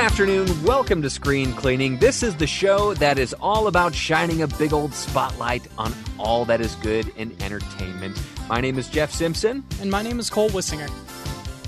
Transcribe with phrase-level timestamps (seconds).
[0.00, 0.48] afternoon.
[0.64, 1.98] Welcome to Screen Cleaning.
[1.98, 6.46] This is the show that is all about shining a big old spotlight on all
[6.46, 8.18] that is good in entertainment.
[8.48, 9.62] My name is Jeff Simpson.
[9.78, 10.90] And my name is Cole Wissinger.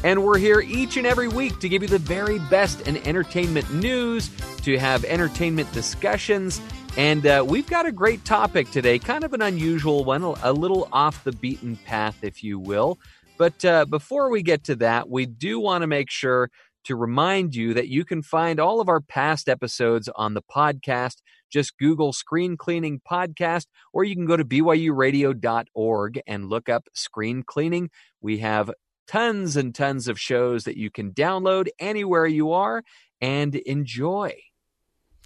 [0.02, 3.70] And we're here each and every week to give you the very best in entertainment
[3.70, 4.30] news,
[4.62, 6.62] to have entertainment discussions.
[6.96, 10.88] And uh, we've got a great topic today, kind of an unusual one, a little
[10.90, 12.98] off the beaten path, if you will.
[13.36, 16.50] But uh, before we get to that, we do want to make sure
[16.84, 21.22] to remind you that you can find all of our past episodes on the podcast.
[21.50, 27.42] Just Google Screen Cleaning Podcast, or you can go to BYURadio.org and look up Screen
[27.42, 27.90] Cleaning.
[28.20, 28.70] We have
[29.06, 32.82] tons and tons of shows that you can download anywhere you are
[33.20, 34.34] and enjoy.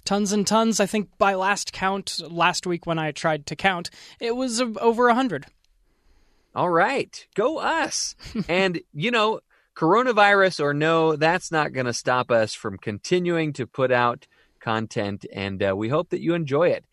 [0.03, 0.79] Tons and tons.
[0.79, 5.07] I think by last count, last week when I tried to count, it was over
[5.07, 5.47] a 100.
[6.55, 7.27] All right.
[7.35, 8.15] Go us.
[8.49, 9.41] and, you know,
[9.77, 14.27] coronavirus or no, that's not going to stop us from continuing to put out
[14.59, 15.25] content.
[15.31, 16.85] And uh, we hope that you enjoy it.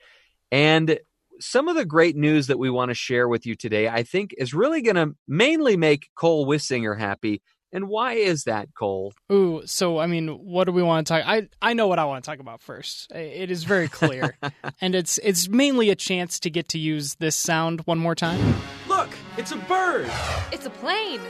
[0.52, 0.98] And
[1.40, 4.34] some of the great news that we want to share with you today, I think,
[4.36, 7.42] is really going to mainly make Cole Wissinger happy.
[7.72, 9.14] And why is that, Cole?
[9.32, 11.24] Ooh, so I mean, what do we want to talk?
[11.26, 13.10] I I know what I want to talk about first.
[13.10, 14.36] It is very clear,
[14.80, 18.54] and it's it's mainly a chance to get to use this sound one more time.
[18.86, 20.08] Look, it's a bird.
[20.52, 21.20] It's a plane.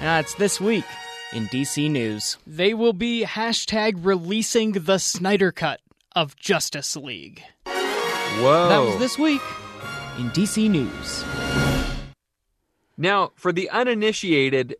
[0.00, 0.86] Yeah, it's this week
[1.34, 2.38] in DC News.
[2.46, 5.80] They will be hashtag releasing the Snyder Cut
[6.16, 7.42] of Justice League.
[7.66, 8.68] Whoa.
[8.70, 9.42] That was this week
[10.18, 11.22] in DC News.
[12.96, 14.76] Now, for the uninitiated,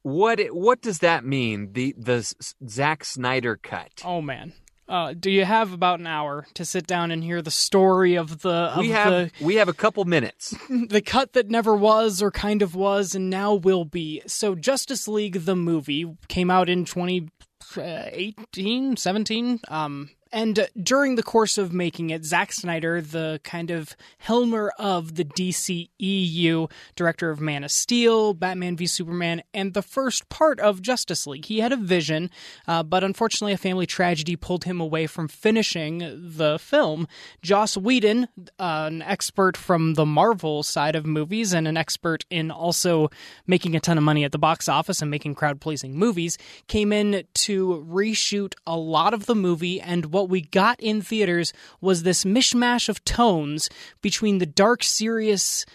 [0.00, 1.74] what what does that mean?
[1.74, 2.34] The the
[2.66, 4.00] Zack Snyder cut.
[4.06, 4.54] Oh man.
[4.92, 8.42] Uh, do you have about an hour to sit down and hear the story of
[8.42, 8.50] the?
[8.50, 10.54] Of we have the, we have a couple minutes.
[10.68, 14.20] the cut that never was, or kind of was, and now will be.
[14.26, 19.60] So, Justice League the movie came out in 2018, 17.
[19.68, 25.16] Um, and during the course of making it, Zack Snyder, the kind of Helmer of
[25.16, 30.80] the DCEU, director of Man of Steel, Batman v Superman, and the first part of
[30.80, 32.30] Justice League, he had a vision,
[32.66, 37.06] uh, but unfortunately, a family tragedy pulled him away from finishing the film.
[37.42, 38.28] Joss Whedon,
[38.58, 43.10] uh, an expert from the Marvel side of movies and an expert in also
[43.46, 46.38] making a ton of money at the box office and making crowd pleasing movies,
[46.68, 51.02] came in to reshoot a lot of the movie and what what we got in
[51.02, 53.68] theaters was this mishmash of tones
[54.00, 55.66] between the dark, serious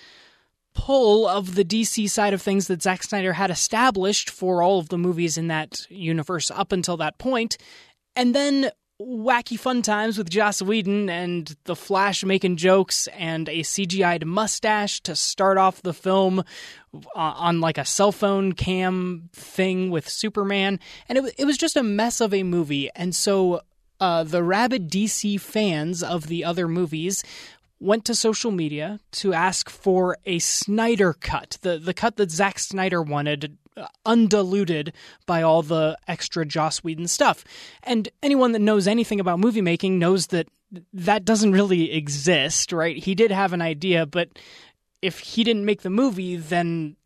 [0.74, 4.88] pull of the DC side of things that Zack Snyder had established for all of
[4.88, 7.58] the movies in that universe up until that point,
[8.16, 8.72] and then
[9.02, 15.02] wacky fun times with Joss Whedon and the Flash making jokes and a CGI'd mustache
[15.02, 20.80] to start off the film uh, on like a cell phone cam thing with Superman,
[21.10, 22.90] and it, it was just a mess of a movie.
[22.96, 23.62] And so
[24.00, 27.24] uh, the rabid DC fans of the other movies
[27.80, 32.60] went to social media to ask for a Snyder cut, the the cut that Zack
[32.60, 34.94] Snyder wanted, uh, undiluted
[35.26, 37.44] by all the extra Joss Whedon stuff.
[37.84, 40.48] And anyone that knows anything about movie making knows that
[40.94, 42.98] that doesn't really exist, right?
[42.98, 44.30] He did have an idea, but
[45.02, 46.97] if he didn't make the movie, then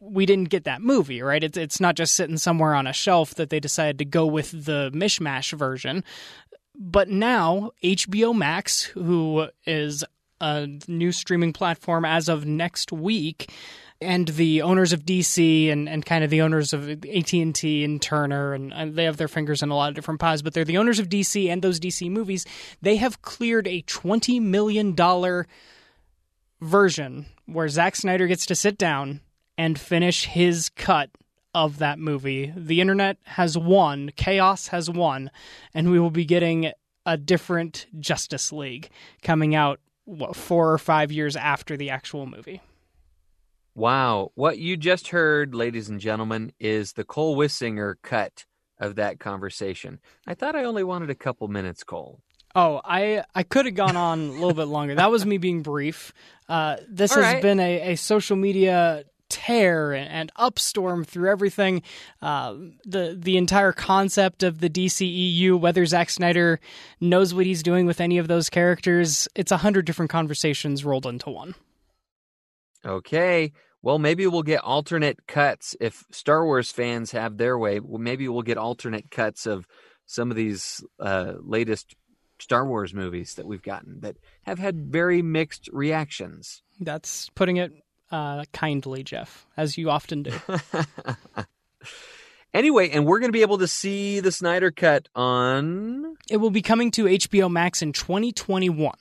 [0.00, 1.42] we didn't get that movie, right?
[1.42, 4.64] It's it's not just sitting somewhere on a shelf that they decided to go with
[4.64, 6.04] the mishmash version.
[6.76, 10.04] But now HBO Max, who is
[10.40, 13.50] a new streaming platform as of next week,
[14.00, 17.84] and the owners of DC and, and kind of the owners of AT and T
[17.84, 20.52] and Turner and, and, they have their fingers in a lot of different pies, but
[20.52, 22.44] they're the owners of DC and those DC movies.
[22.82, 25.46] They have cleared a twenty million dollar
[26.60, 29.20] version where Zack Snyder gets to sit down
[29.56, 31.10] and finish his cut
[31.54, 32.52] of that movie.
[32.56, 35.30] The internet has won, chaos has won,
[35.72, 36.72] and we will be getting
[37.06, 38.90] a different Justice League
[39.22, 42.60] coming out what, four or five years after the actual movie.
[43.74, 44.30] Wow.
[44.34, 48.44] What you just heard, ladies and gentlemen, is the Cole Wissinger cut
[48.78, 50.00] of that conversation.
[50.26, 52.20] I thought I only wanted a couple minutes, Cole.
[52.56, 54.94] Oh, I I could have gone on a little bit longer.
[54.94, 56.12] That was me being brief.
[56.48, 57.42] Uh, this All has right.
[57.42, 61.82] been a, a social media tear and, upstorm through everything.
[62.22, 62.54] Uh,
[62.84, 66.60] the the entire concept of the DCEU, whether Zack Snyder
[67.00, 71.06] knows what he's doing with any of those characters, it's a hundred different conversations rolled
[71.06, 71.54] into one.
[72.86, 73.52] Okay.
[73.82, 77.80] Well, maybe we'll get alternate cuts if Star Wars fans have their way.
[77.80, 79.66] Maybe we'll get alternate cuts of
[80.06, 81.94] some of these uh, latest
[82.38, 86.62] Star Wars movies that we've gotten that have had very mixed reactions.
[86.80, 87.72] That's putting it
[88.14, 90.32] uh, kindly, Jeff, as you often do.
[92.54, 96.16] Anyway, and we're going to be able to see the Snyder Cut on.
[96.30, 98.94] It will be coming to HBO Max in 2021.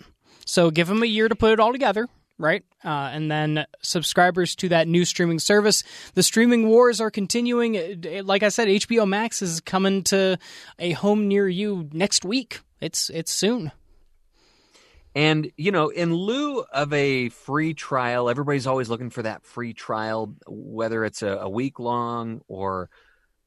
[0.43, 2.07] So give them a year to put it all together,
[2.39, 2.63] right?
[2.83, 5.83] Uh, and then subscribers to that new streaming service.
[6.15, 8.01] The streaming wars are continuing.
[8.23, 10.39] Like I said, HBO Max is coming to
[10.79, 12.61] a home near you next week.
[12.81, 13.71] It's it's soon.
[15.15, 19.73] And, you know, in lieu of a free trial, everybody's always looking for that free
[19.73, 22.89] trial, whether it's a, a week long or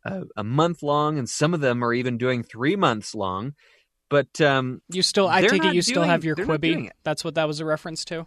[0.05, 1.19] a, a, month long.
[1.19, 3.55] And some of them are even doing three months long.
[4.09, 6.91] But um, you still, I take it you still have your Quibi.
[7.03, 8.27] That's what that was a reference to.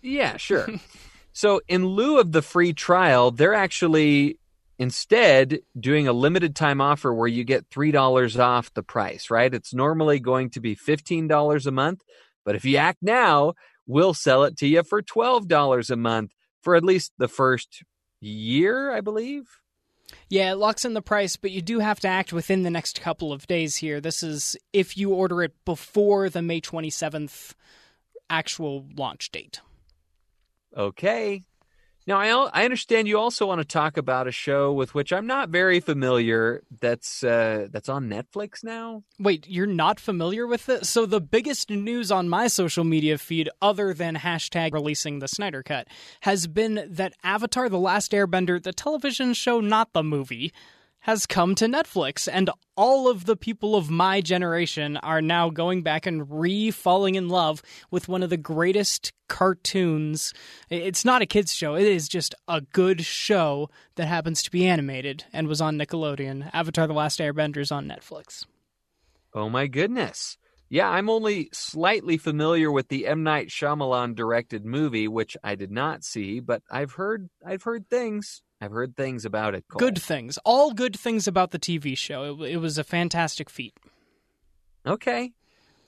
[0.00, 0.66] Yeah, sure.
[1.34, 4.38] so, in lieu of the free trial, they're actually
[4.78, 9.52] instead doing a limited time offer where you get $3 off the price, right?
[9.52, 12.02] It's normally going to be $15 a month
[12.44, 13.54] but if you act now,
[13.86, 17.82] we'll sell it to you for $12 a month for at least the first
[18.20, 19.44] year, I believe.
[20.28, 23.00] Yeah, it locks in the price, but you do have to act within the next
[23.00, 24.00] couple of days here.
[24.00, 27.54] This is if you order it before the May 27th
[28.28, 29.60] actual launch date.
[30.76, 31.42] Okay.
[32.06, 35.26] Now, I, I understand you also want to talk about a show with which I'm
[35.26, 36.62] not very familiar.
[36.80, 39.04] That's uh, that's on Netflix now.
[39.20, 40.84] Wait, you're not familiar with it?
[40.86, 45.62] So the biggest news on my social media feed, other than hashtag releasing the Snyder
[45.62, 45.86] Cut,
[46.22, 50.52] has been that Avatar: The Last Airbender, the television show, not the movie,
[51.02, 55.82] has come to Netflix, and all of the people of my generation are now going
[55.82, 60.32] back and re falling in love with one of the greatest cartoons.
[60.70, 64.66] It's not a kids' show, it is just a good show that happens to be
[64.66, 66.50] animated and was on Nickelodeon.
[66.52, 68.46] Avatar The Last Airbender is on Netflix.
[69.34, 70.38] Oh my goodness.
[70.68, 75.70] Yeah, I'm only slightly familiar with the M Night Shyamalan directed movie, which I did
[75.70, 78.40] not see, but I've heard I've heard things.
[78.62, 79.64] I've heard things about it.
[79.66, 79.80] Cole.
[79.80, 80.38] Good things.
[80.44, 82.40] All good things about the TV show.
[82.40, 83.74] It, it was a fantastic feat.
[84.86, 85.32] Okay.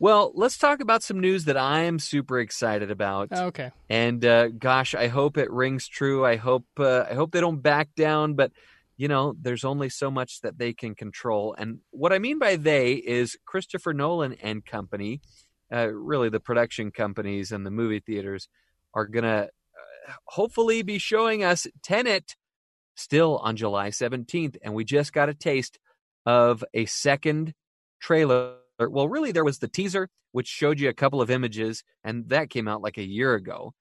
[0.01, 3.31] Well, let's talk about some news that I am super excited about.
[3.31, 3.71] Okay.
[3.89, 6.27] And uh, gosh, I hope it rings true.
[6.27, 8.35] I hope uh, I hope they don't back down.
[8.35, 8.51] But
[8.97, 11.55] you know, there's only so much that they can control.
[11.57, 15.21] And what I mean by they is Christopher Nolan and company,
[15.73, 18.49] uh, really the production companies and the movie theaters,
[18.95, 22.35] are gonna uh, hopefully be showing us Tenet
[22.95, 24.57] still on July 17th.
[24.63, 25.79] And we just got a taste
[26.27, 27.55] of a second
[28.01, 28.57] trailer.
[28.79, 32.51] Well, really, there was the teaser, which showed you a couple of images, and that
[32.51, 33.73] came out like a year ago.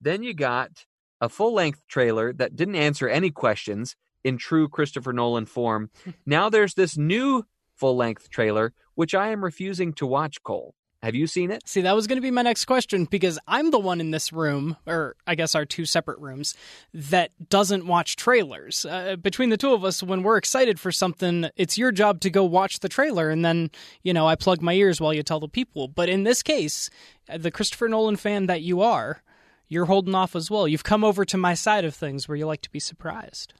[0.00, 0.84] Then you got
[1.20, 5.90] a full length trailer that didn't answer any questions in true Christopher Nolan form.
[6.26, 7.44] now there's this new
[7.76, 10.74] full length trailer, which I am refusing to watch, Cole.
[11.02, 11.66] Have you seen it?
[11.66, 14.34] See, that was going to be my next question because I'm the one in this
[14.34, 16.54] room, or I guess our two separate rooms,
[16.92, 18.84] that doesn't watch trailers.
[18.84, 22.30] Uh, between the two of us, when we're excited for something, it's your job to
[22.30, 23.70] go watch the trailer, and then,
[24.02, 25.88] you know, I plug my ears while you tell the people.
[25.88, 26.90] But in this case,
[27.30, 29.22] uh, the Christopher Nolan fan that you are,
[29.68, 30.68] you're holding off as well.
[30.68, 33.54] You've come over to my side of things where you like to be surprised.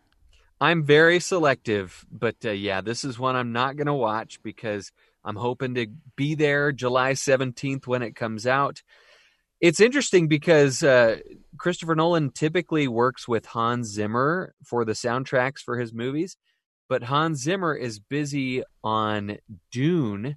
[0.60, 4.92] I'm very selective, but uh, yeah, this is one I'm not going to watch because
[5.24, 5.86] I'm hoping to
[6.16, 8.82] be there July 17th when it comes out.
[9.60, 11.18] It's interesting because uh,
[11.58, 16.36] Christopher Nolan typically works with Hans Zimmer for the soundtracks for his movies,
[16.88, 19.36] but Hans Zimmer is busy on
[19.70, 20.36] Dune,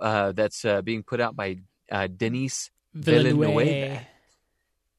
[0.00, 1.58] uh, that's uh, being put out by
[1.92, 3.38] uh, Denis Villeneuve.
[3.38, 4.00] Villeneuve.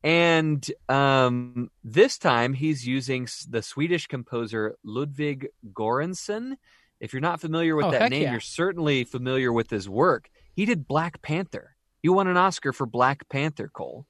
[0.03, 6.55] And um, this time he's using the Swedish composer Ludwig Göransson
[6.99, 8.31] if you're not familiar with oh, that name, yeah.
[8.31, 10.29] you're certainly familiar with his work.
[10.53, 11.75] He did Black Panther.
[12.01, 14.05] He won an Oscar for Black Panther, Cole.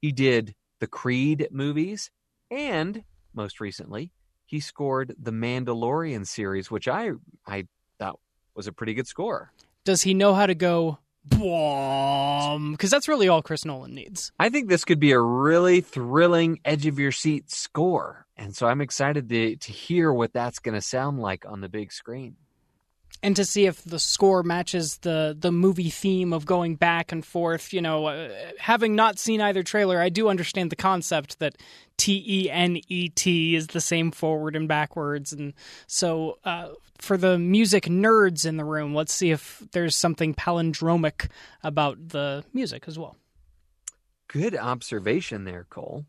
[0.00, 2.10] He did the Creed movies,
[2.50, 4.12] and most recently,
[4.46, 7.12] he scored the Mandalorian series, which I
[7.46, 7.66] I
[7.98, 8.18] thought
[8.54, 9.52] was a pretty good score.
[9.84, 10.98] Does he know how to go
[11.28, 14.32] because that's really all Chris Nolan needs.
[14.38, 18.66] I think this could be a really thrilling, edge of your seat score, and so
[18.66, 22.36] I'm excited to to hear what that's going to sound like on the big screen
[23.22, 27.24] and to see if the score matches the the movie theme of going back and
[27.24, 27.72] forth.
[27.72, 31.56] You know, uh, having not seen either trailer, I do understand the concept that
[31.96, 35.54] T E N E T is the same forward and backwards, and
[35.86, 41.28] so uh, for the music nerds in the room, let's see if there's something palindromic
[41.62, 43.16] about the music as well.
[44.28, 46.06] Good observation there, Cole.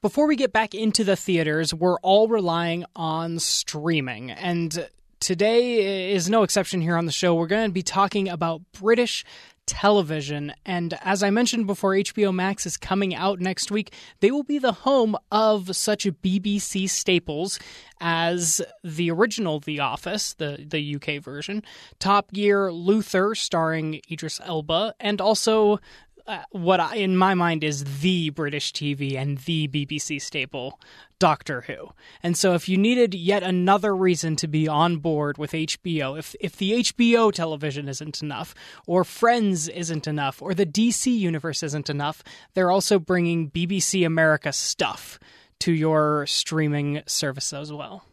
[0.00, 4.30] Before we get back into the theaters, we're all relying on streaming.
[4.30, 4.88] And
[5.18, 7.34] today is no exception here on the show.
[7.34, 9.24] We're going to be talking about British
[9.66, 10.52] television.
[10.64, 13.92] And as I mentioned before, HBO Max is coming out next week.
[14.20, 17.58] They will be the home of such BBC staples
[18.00, 21.64] as the original The Office, the, the UK version,
[21.98, 25.80] Top Gear, Luther, starring Idris Elba, and also
[26.28, 30.78] uh, what I, in my mind is the British TV and the BBC staple,
[31.18, 31.88] Doctor Who.
[32.22, 36.36] And so, if you needed yet another reason to be on board with HBO, if
[36.38, 38.54] if the HBO television isn't enough,
[38.86, 44.52] or Friends isn't enough, or the DC universe isn't enough, they're also bringing BBC America
[44.52, 45.18] stuff
[45.60, 48.04] to your streaming service as well.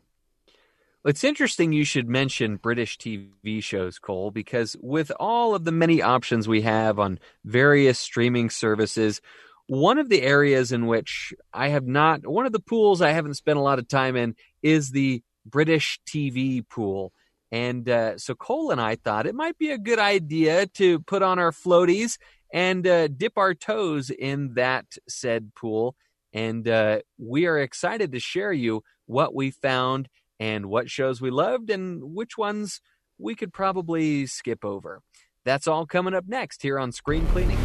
[1.06, 6.02] It's interesting you should mention British TV shows, Cole, because with all of the many
[6.02, 9.22] options we have on various streaming services,
[9.68, 13.36] one of the areas in which I have not, one of the pools I haven't
[13.36, 17.14] spent a lot of time in is the British TV pool.
[17.52, 21.22] And uh, so Cole and I thought it might be a good idea to put
[21.22, 22.18] on our floaties
[22.52, 25.96] and uh, dip our toes in that said pool.
[26.34, 31.30] And uh, we are excited to share you what we found and what shows we
[31.30, 32.82] loved and which ones
[33.18, 35.02] we could probably skip over.
[35.46, 37.60] That's all coming up next here on Screen Cleaning.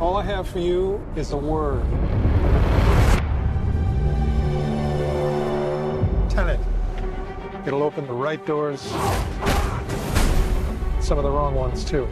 [0.00, 1.84] All I have for you is a word.
[6.28, 6.58] Tell it.
[7.66, 8.80] It'll open the right doors,
[11.00, 12.08] some of the wrong ones, too.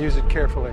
[0.00, 0.72] Use it carefully.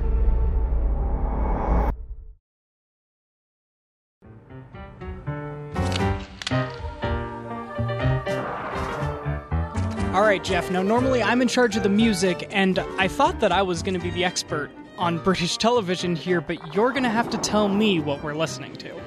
[10.31, 10.71] Right, Jeff.
[10.71, 13.95] Now, normally I'm in charge of the music, and I thought that I was going
[13.95, 17.67] to be the expert on British television here, but you're going to have to tell
[17.67, 18.97] me what we're listening to.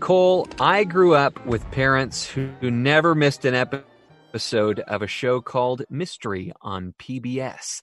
[0.00, 5.84] Cole, I grew up with parents who never missed an episode of a show called
[5.88, 7.80] Mystery on PBS.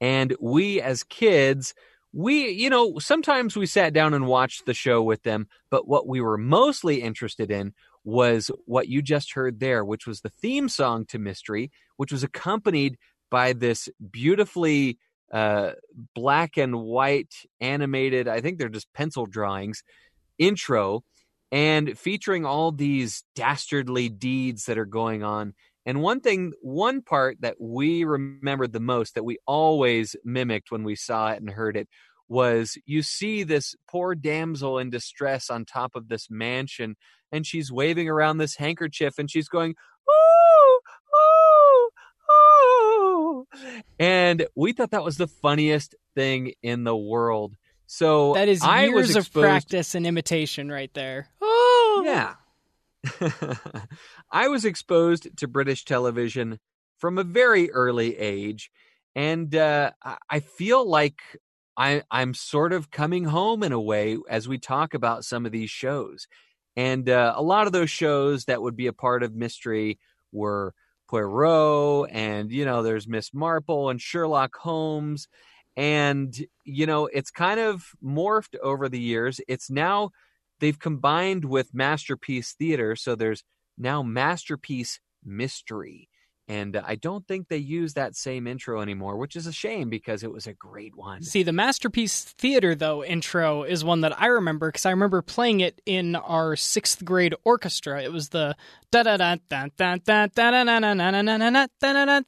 [0.00, 1.72] And we as kids,
[2.12, 6.08] we, you know, sometimes we sat down and watched the show with them, but what
[6.08, 7.74] we were mostly interested in
[8.06, 12.22] was what you just heard there, which was the theme song to Mystery, which was
[12.22, 12.96] accompanied
[13.30, 14.98] by this beautifully
[15.32, 15.72] uh,
[16.14, 19.82] black and white animated, I think they're just pencil drawings,
[20.38, 21.02] intro,
[21.50, 25.54] and featuring all these dastardly deeds that are going on.
[25.84, 30.84] And one thing, one part that we remembered the most that we always mimicked when
[30.84, 31.88] we saw it and heard it
[32.28, 36.96] was you see this poor damsel in distress on top of this mansion
[37.32, 39.74] and she's waving around this handkerchief and she's going,
[40.08, 40.80] oh,
[41.14, 41.90] oh,
[42.30, 43.46] oh.
[43.98, 47.56] And we thought that was the funniest thing in the world.
[47.86, 51.28] So that is I years was of practice and imitation right there.
[51.40, 52.34] Oh, yeah.
[54.32, 56.58] I was exposed to British television
[56.98, 58.70] from a very early age,
[59.14, 59.92] and uh,
[60.28, 61.20] I feel like
[61.76, 65.52] I, I'm sort of coming home in a way as we talk about some of
[65.52, 66.26] these shows.
[66.74, 69.98] And uh, a lot of those shows that would be a part of Mystery
[70.32, 70.74] were
[71.08, 75.28] Poirot, and, you know, there's Miss Marple and Sherlock Holmes.
[75.76, 79.40] And, you know, it's kind of morphed over the years.
[79.46, 80.10] It's now,
[80.58, 82.96] they've combined with Masterpiece Theater.
[82.96, 83.44] So there's
[83.78, 86.08] now Masterpiece Mystery.
[86.48, 89.90] And uh, I don't think they use that same intro anymore, which is a shame
[89.90, 91.22] because it was a great one.
[91.22, 95.60] See, the Masterpiece Theater, though, intro is one that I remember because I remember playing
[95.60, 98.02] it in our sixth grade orchestra.
[98.02, 98.54] It was the
[98.92, 101.66] da da da da da da da da da da da da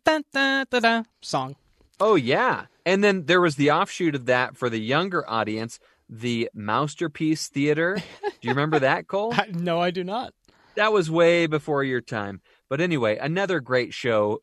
[0.04, 1.54] da da da da song.
[2.00, 2.66] Oh, yeah.
[2.84, 7.96] And then there was the offshoot of that for the younger audience, the Monsterpiece Theater.
[8.22, 9.34] Do you remember that, Cole?
[9.52, 10.32] no, I do not.
[10.74, 12.40] That was way before your time.
[12.68, 14.42] But anyway, another great show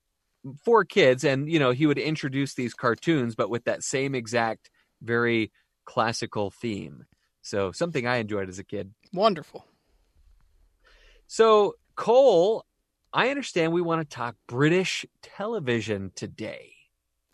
[0.64, 1.24] for kids.
[1.24, 4.70] And, you know, he would introduce these cartoons, but with that same exact,
[5.02, 5.52] very
[5.86, 7.06] classical theme.
[7.42, 8.94] So something I enjoyed as a kid.
[9.14, 9.66] Wonderful.
[11.28, 12.66] So, Cole,
[13.14, 16.75] I understand we want to talk British television today.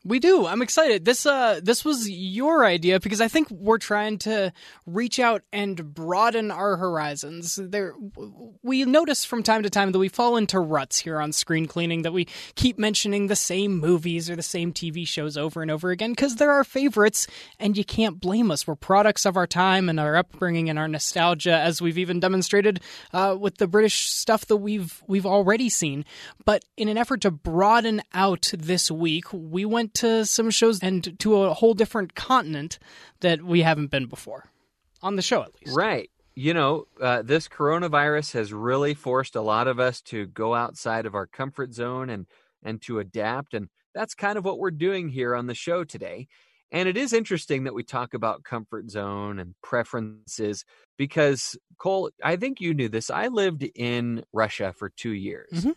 [0.04, 0.48] We do.
[0.48, 1.06] I'm excited.
[1.06, 4.52] This uh this was your idea because I think we're trying to
[4.88, 7.60] reach out and broaden our horizons.
[7.62, 7.94] There
[8.64, 12.02] we notice from time to time that we fall into ruts here on screen cleaning
[12.02, 15.92] that we keep mentioning the same movies or the same TV shows over and over
[15.92, 17.28] again because they're our favorites
[17.60, 18.66] and you can't blame us.
[18.66, 22.82] We're products of our time and our upbringing and our nostalgia as we've even demonstrated
[23.14, 26.06] uh, with the British stuff that we've we've already seen.
[26.44, 31.18] But in an effort to broaden out this week, we went to some shows and
[31.20, 32.80] to a whole different continent
[33.22, 34.46] that we haven't been before
[35.02, 35.76] on the show at least.
[35.76, 36.10] Right.
[36.36, 41.06] you know, uh, this coronavirus has really forced a lot of us to go outside
[41.06, 42.26] of our comfort zone and
[42.64, 46.28] and to adapt, and that's kind of what we're doing here on the show today.
[46.72, 50.64] And it is interesting that we talk about comfort zone and preferences
[50.98, 53.10] because Cole, I think you knew this.
[53.10, 55.50] I lived in Russia for two years.
[55.52, 55.76] Mhm.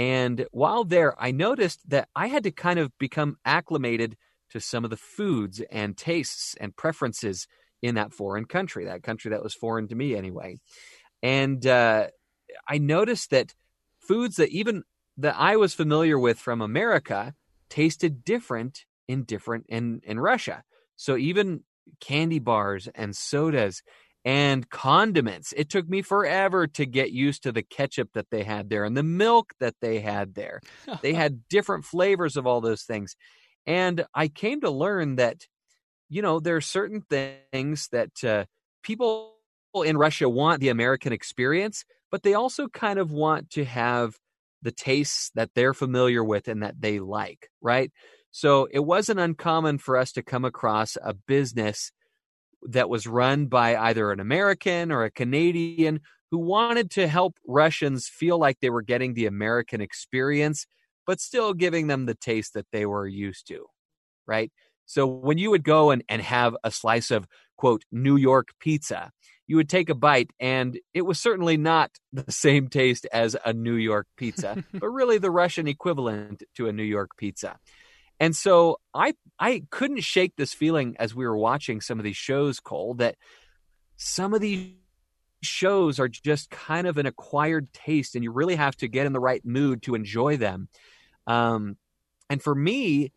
[0.00, 4.16] And while there, I noticed that I had to kind of become acclimated
[4.48, 7.46] to some of the foods and tastes and preferences
[7.82, 10.56] in that foreign country, that country that was foreign to me anyway.
[11.22, 12.06] And uh,
[12.66, 13.54] I noticed that
[13.98, 14.84] foods that even
[15.18, 17.34] that I was familiar with from America
[17.68, 20.62] tasted different in different in in Russia.
[20.96, 21.64] So even
[22.00, 23.82] candy bars and sodas
[24.24, 25.54] and condiments.
[25.56, 28.96] It took me forever to get used to the ketchup that they had there and
[28.96, 30.60] the milk that they had there.
[31.02, 33.16] They had different flavors of all those things.
[33.66, 35.46] And I came to learn that,
[36.08, 38.44] you know, there are certain things that uh,
[38.82, 39.34] people
[39.84, 44.16] in Russia want the American experience, but they also kind of want to have
[44.62, 47.90] the tastes that they're familiar with and that they like, right?
[48.30, 51.92] So it wasn't uncommon for us to come across a business
[52.62, 56.00] that was run by either an American or a Canadian
[56.30, 60.66] who wanted to help Russians feel like they were getting the American experience,
[61.06, 63.66] but still giving them the taste that they were used to,
[64.26, 64.52] right?
[64.86, 67.26] So when you would go and, and have a slice of,
[67.56, 69.10] quote, New York pizza,
[69.46, 73.52] you would take a bite, and it was certainly not the same taste as a
[73.52, 77.58] New York pizza, but really the Russian equivalent to a New York pizza.
[78.20, 82.18] And so I I couldn't shake this feeling as we were watching some of these
[82.18, 83.16] shows, Cole, that
[83.96, 84.74] some of these
[85.42, 89.14] shows are just kind of an acquired taste, and you really have to get in
[89.14, 90.68] the right mood to enjoy them.
[91.26, 91.78] Um,
[92.28, 93.12] and for me,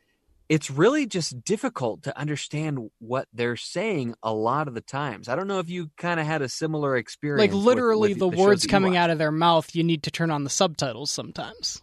[0.48, 5.27] it's really just difficult to understand what they're saying a lot of the times.
[5.27, 7.53] I don't know if you kind of had a similar experience.
[7.53, 10.31] Like literally with the, shows words coming out of their mouth, you need to turn
[10.31, 11.81] on the subtitles sometimes.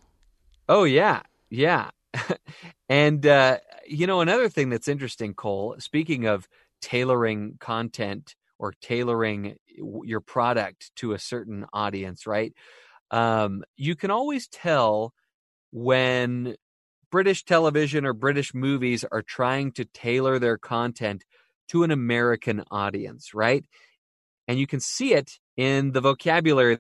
[0.69, 1.91] Oh yeah, yeah.
[2.89, 5.77] and uh, you know another thing that's interesting, Cole.
[5.79, 6.49] Speaking of
[6.81, 12.53] tailoring content or tailoring your product to a certain audience, right?
[13.11, 15.13] Um, you can always tell
[15.73, 16.57] when
[17.11, 21.25] British television or British movies are trying to tailor their content
[21.69, 23.65] to an American audience, right?
[24.47, 26.79] And you can see it in the vocabulary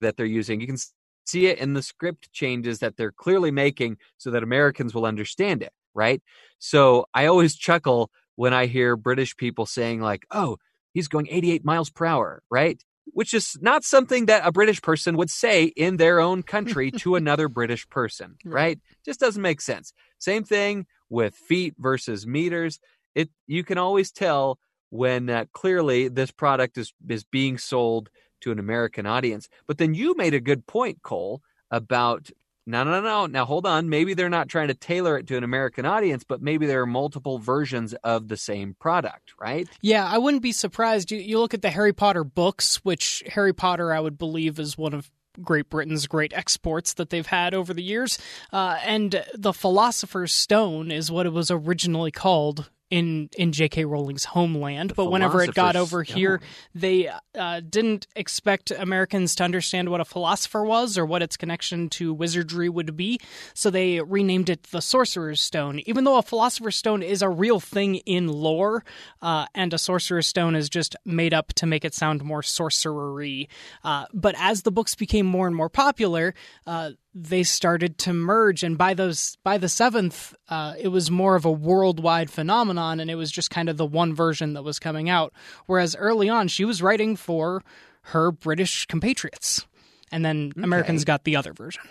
[0.00, 0.60] that they're using.
[0.60, 0.76] You can
[1.24, 5.62] see it in the script changes that they're clearly making so that Americans will understand
[5.62, 6.22] it, right?
[6.58, 10.58] So I always chuckle when I hear British people saying, like, oh,
[10.92, 12.82] he's going 88 miles per hour, right?
[13.06, 17.14] Which is not something that a British person would say in their own country to
[17.16, 18.78] another British person, Right.
[19.04, 19.92] Just doesn't make sense.
[20.18, 22.80] Same thing with feet versus meters.
[23.14, 24.58] It you can always tell
[24.90, 28.08] when uh, clearly this product is is being sold
[28.44, 29.48] to an American audience.
[29.66, 32.30] But then you made a good point, Cole, about
[32.66, 33.00] no, no, no.
[33.02, 33.26] No.
[33.26, 33.90] Now hold on.
[33.90, 36.86] Maybe they're not trying to tailor it to an American audience, but maybe there are
[36.86, 39.68] multiple versions of the same product, right?
[39.82, 41.10] Yeah, I wouldn't be surprised.
[41.10, 44.78] You, you look at the Harry Potter books, which Harry Potter, I would believe, is
[44.78, 45.10] one of
[45.42, 48.18] Great Britain's great exports that they've had over the years.
[48.52, 53.86] Uh, and the Philosopher's Stone is what it was originally called in in J.K.
[53.86, 54.94] Rowling's homeland.
[54.94, 56.40] but whenever it got over here,
[56.76, 61.88] they uh, didn't expect Americans to understand what a philosopher was or what its connection
[61.88, 63.18] to wizardry would be,
[63.52, 65.80] so they renamed it the Sorcerer's Stone.
[65.86, 68.84] Even though a Philosopher's Stone is a real thing in lore,
[69.20, 73.48] uh, and a Sorcerer's Stone is just made up to make it sound more sorcerery.
[73.82, 76.32] Uh, but as the books became more and more popular,
[76.64, 78.62] uh, they started to merge.
[78.62, 83.10] And by those by the seventh uh, it was more of a worldwide phenomenon and
[83.10, 85.32] it was just kind of the one version that was coming out.
[85.66, 87.62] Whereas early on she was writing for
[88.08, 89.66] her british compatriots.
[90.10, 91.82] And then americans got the other version.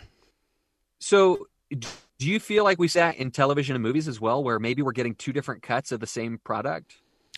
[0.99, 4.81] So, do you feel like we sat in television and movies as well, where maybe
[4.81, 6.95] we're getting two different cuts of the same product?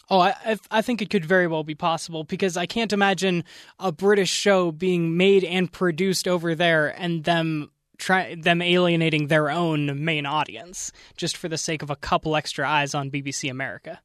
[0.10, 3.44] Oh, I, I I think it could very well be possible because I can't imagine
[3.80, 9.50] a British show being made and produced over there and them try them alienating their
[9.50, 14.02] own main audience just for the sake of a couple extra eyes on BBC America.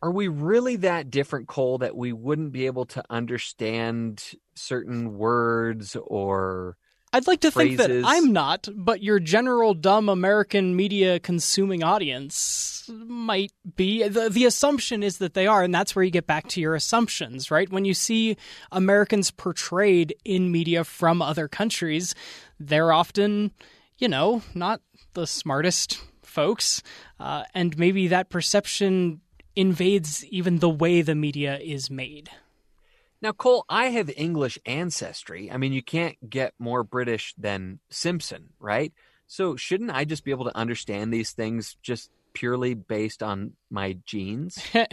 [0.00, 4.22] Are we really that different, Cole, that we wouldn't be able to understand
[4.54, 6.76] certain words or
[7.18, 12.88] I'd like to think that I'm not, but your general dumb American media consuming audience
[12.88, 14.06] might be.
[14.06, 16.76] The, the assumption is that they are, and that's where you get back to your
[16.76, 17.68] assumptions, right?
[17.68, 18.36] When you see
[18.70, 22.14] Americans portrayed in media from other countries,
[22.60, 23.50] they're often,
[23.98, 24.80] you know, not
[25.14, 26.84] the smartest folks,
[27.18, 29.22] uh, and maybe that perception
[29.56, 32.30] invades even the way the media is made.
[33.20, 35.50] Now, Cole, I have English ancestry.
[35.50, 38.92] I mean, you can't get more British than Simpson, right?
[39.26, 43.98] So, shouldn't I just be able to understand these things just purely based on my
[44.04, 44.58] genes?
[44.74, 44.84] uh,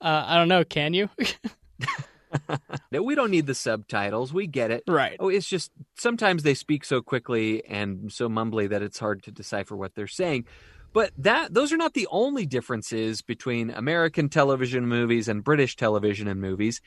[0.00, 0.64] I don't know.
[0.64, 1.08] Can you?
[2.92, 4.32] we don't need the subtitles.
[4.32, 4.84] We get it.
[4.86, 5.16] Right.
[5.18, 9.30] Oh, it's just sometimes they speak so quickly and so mumbly that it's hard to
[9.30, 10.46] decipher what they're saying.
[10.92, 16.28] But that those are not the only differences between American television movies and British television
[16.28, 16.80] and movies.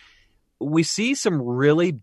[0.59, 1.99] We see some really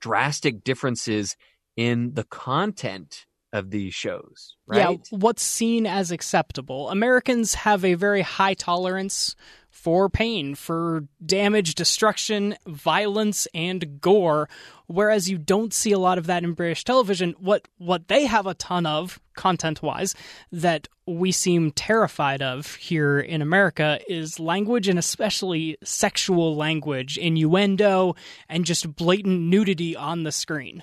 [0.00, 1.36] drastic differences
[1.76, 5.00] in the content of these shows, right?
[5.10, 6.90] Yeah, what's seen as acceptable.
[6.90, 9.34] Americans have a very high tolerance
[9.76, 14.48] for pain, for damage, destruction, violence, and gore.
[14.86, 17.34] Whereas you don't see a lot of that in British television.
[17.38, 20.14] What what they have a ton of, content wise,
[20.50, 28.16] that we seem terrified of here in America is language and especially sexual language, innuendo,
[28.48, 30.82] and just blatant nudity on the screen.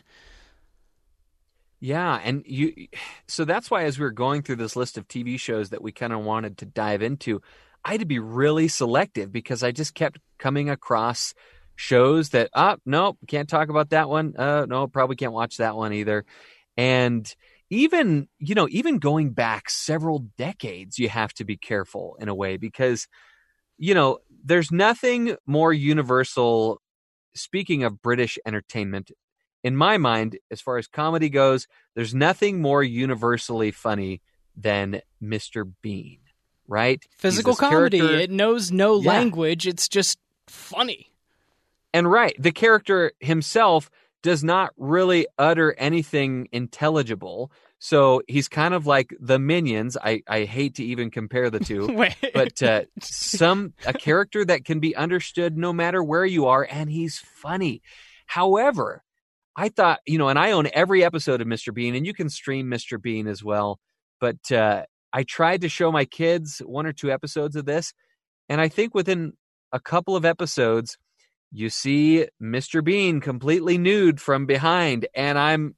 [1.79, 2.87] Yeah, and you
[3.27, 5.91] so that's why as we were going through this list of TV shows that we
[5.91, 7.41] kind of wanted to dive into,
[7.85, 11.33] I had to be really selective because I just kept coming across
[11.75, 14.35] shows that ah no can't talk about that one.
[14.37, 16.25] Uh no probably can't watch that one either.
[16.77, 17.33] And
[17.73, 22.35] even you know even going back several decades you have to be careful in a
[22.35, 23.07] way because
[23.77, 26.81] you know there's nothing more universal
[27.33, 29.11] speaking of british entertainment
[29.63, 34.21] in my mind as far as comedy goes there's nothing more universally funny
[34.55, 36.19] than mr bean
[36.73, 37.05] right?
[37.15, 37.99] Physical comedy.
[37.99, 38.19] Character.
[38.19, 39.09] It knows no yeah.
[39.09, 39.67] language.
[39.67, 41.11] It's just funny.
[41.93, 43.91] And right, the character himself
[44.23, 47.51] does not really utter anything intelligible.
[47.77, 49.97] So he's kind of like the minions.
[50.01, 54.79] I, I hate to even compare the two, but uh, some a character that can
[54.79, 57.83] be understood no matter where you are, and he's funny.
[58.25, 59.03] However,
[59.55, 61.71] I thought you know, and I own every episode of Mr.
[61.71, 62.99] Bean, and you can stream Mr.
[62.99, 63.79] Bean as well.
[64.19, 67.93] But uh, I tried to show my kids one or two episodes of this,
[68.49, 69.33] and I think within
[69.71, 70.97] a couple of episodes,
[71.51, 72.83] you see Mr.
[72.83, 75.75] Bean completely nude from behind, and I'm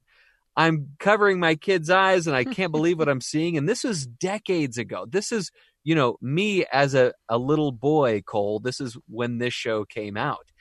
[0.58, 3.58] I'm covering my kids' eyes, and I can't believe what I'm seeing.
[3.58, 5.06] And this was decades ago.
[5.08, 5.52] This is
[5.84, 8.60] you know me as a a little boy, Cole.
[8.60, 10.52] This is when this show came out,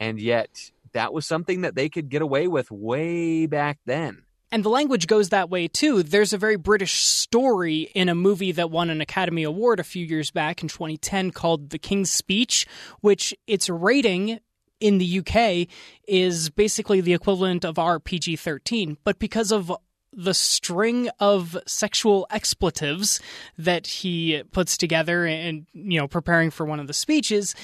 [0.00, 0.48] and yet
[0.94, 4.22] that was something that they could get away with way back then.
[4.52, 6.02] And the language goes that way too.
[6.02, 10.04] There's a very British story in a movie that won an Academy Award a few
[10.04, 12.66] years back in 2010 called The King's Speech,
[13.00, 14.40] which its rating
[14.78, 15.68] in the UK
[16.06, 18.98] is basically the equivalent of our PG 13.
[19.04, 19.72] But because of
[20.12, 23.20] the string of sexual expletives
[23.56, 27.54] that he puts together and, you know, preparing for one of the speeches,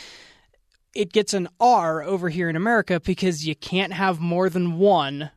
[0.95, 5.31] it gets an R over here in America because you can't have more than one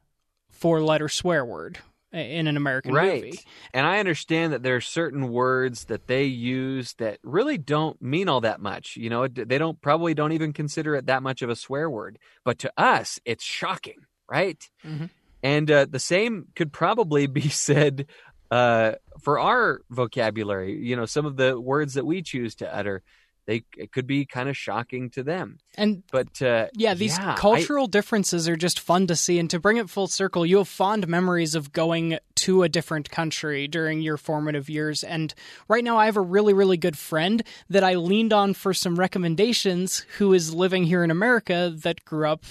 [0.62, 1.80] four letter swear word
[2.14, 3.24] in an American right.
[3.24, 3.40] movie.
[3.74, 8.30] And I understand that there are certain words that they use that really don't mean
[8.30, 8.98] all that much.
[8.98, 12.20] You know, they don't probably don't even consider it that much of a swear word.
[12.44, 14.64] But to us, it's shocking, right?
[14.86, 15.06] Mm-hmm.
[15.44, 18.08] And uh, the same could probably be said
[18.52, 20.78] uh, for our vocabulary.
[20.86, 23.04] You know, some of the words that we choose to utter
[23.46, 25.60] they it could be kind of shocking to them.
[25.76, 29.40] And but uh, yeah, these yeah, cultural I, differences are just fun to see.
[29.40, 33.10] And to bring it full circle, you have fond memories of going to a different
[33.10, 35.04] country during your formative years.
[35.04, 35.34] And
[35.68, 38.98] right now, I have a really really good friend that I leaned on for some
[38.98, 42.44] recommendations, who is living here in America that grew up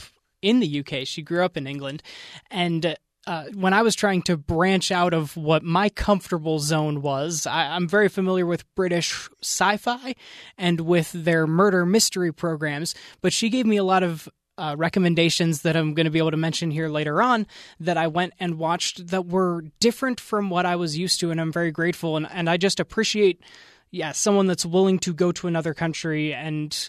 [0.42, 1.06] in the UK.
[1.06, 2.02] She grew up in England,
[2.50, 7.46] and uh, when I was trying to branch out of what my comfortable zone was,
[7.46, 10.14] I, am very familiar with British sci fi
[10.56, 15.62] and with their murder mystery programs, but she gave me a lot of uh, recommendations
[15.62, 17.46] that I'm going to be able to mention here later on
[17.78, 21.40] that I went and watched that were different from what I was used to, and
[21.40, 22.16] I'm very grateful.
[22.16, 23.42] And, and I just appreciate,
[23.90, 26.88] yeah, someone that's willing to go to another country and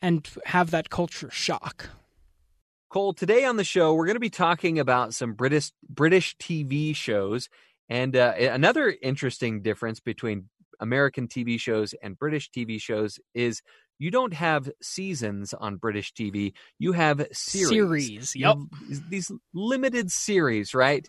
[0.00, 1.90] and have that culture shock.
[2.92, 6.94] Cole, today on the show, we're going to be talking about some British British TV
[6.94, 7.48] shows,
[7.88, 13.62] and uh, another interesting difference between American TV shows and British TV shows is
[13.98, 16.52] you don't have seasons on British TV.
[16.78, 17.70] You have series.
[17.70, 18.58] Series, yep.
[19.08, 21.08] These limited series, right?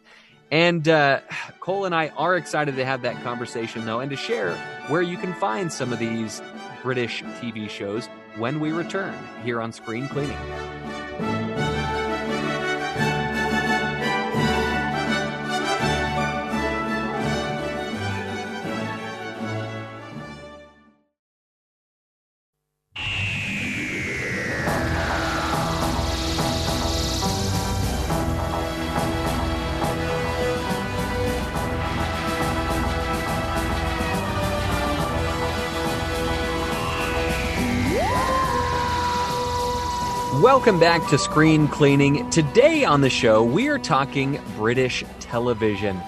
[0.52, 1.20] And uh,
[1.60, 4.56] Cole and I are excited to have that conversation, though, and to share
[4.88, 6.42] where you can find some of these
[6.82, 10.38] British TV shows when we return here on Screen Cleaning.
[40.64, 42.30] Welcome back to Screen Cleaning.
[42.30, 46.00] Today on the show, we are talking British television.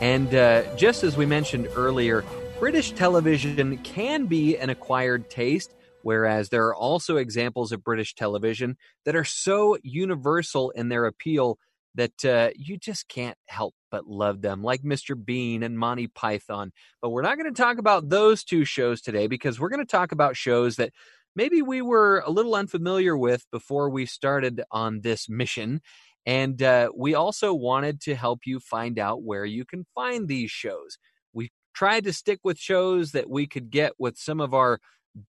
[0.00, 2.24] And uh, just as we mentioned earlier,
[2.60, 8.76] British television can be an acquired taste, whereas there are also examples of British television
[9.04, 11.58] that are so universal in their appeal
[11.96, 15.16] that uh, you just can't help but love them, like Mr.
[15.22, 16.70] Bean and Monty Python.
[17.02, 19.90] But we're not going to talk about those two shows today because we're going to
[19.90, 20.92] talk about shows that
[21.34, 25.80] maybe we were a little unfamiliar with before we started on this mission.
[26.26, 30.50] And uh, we also wanted to help you find out where you can find these
[30.50, 30.98] shows.
[31.32, 34.80] We tried to stick with shows that we could get with some of our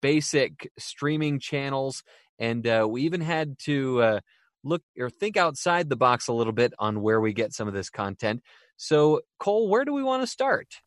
[0.01, 2.03] basic streaming channels.
[2.39, 4.19] And uh, we even had to uh,
[4.63, 7.73] look or think outside the box a little bit on where we get some of
[7.73, 8.41] this content.
[8.77, 10.81] So, Cole, where do we want to start?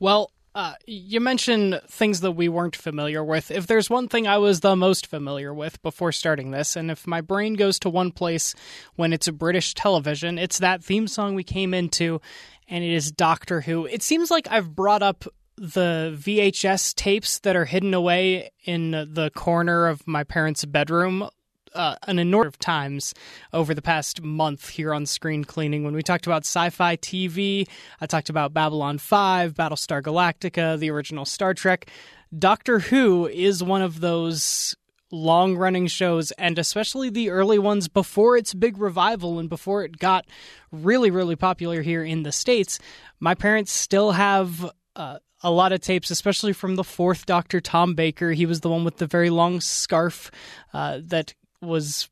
[0.00, 3.50] Well, uh, you mentioned things that we weren't familiar with.
[3.50, 7.06] If there's one thing I was the most familiar with before starting this, and if
[7.06, 8.54] my brain goes to one place
[8.94, 12.20] when it's a British television, it's that theme song we came into,
[12.68, 13.86] and it is Doctor Who.
[13.86, 15.24] It seems like I've brought up
[15.56, 21.28] the VHS tapes that are hidden away in the corner of my parents' bedroom
[21.74, 23.14] uh, an enormous times
[23.52, 25.84] over the past month here on Screen Cleaning.
[25.84, 27.68] When we talked about sci fi TV,
[28.00, 31.88] I talked about Babylon 5, Battlestar Galactica, the original Star Trek.
[32.36, 34.74] Doctor Who is one of those
[35.10, 39.98] long running shows, and especially the early ones before its big revival and before it
[39.98, 40.26] got
[40.72, 42.78] really, really popular here in the States.
[43.20, 44.70] My parents still have.
[44.96, 48.32] Uh, a lot of tapes, especially from the fourth Doctor, Tom Baker.
[48.32, 50.30] He was the one with the very long scarf
[50.72, 51.34] uh, that
[51.64, 52.08] was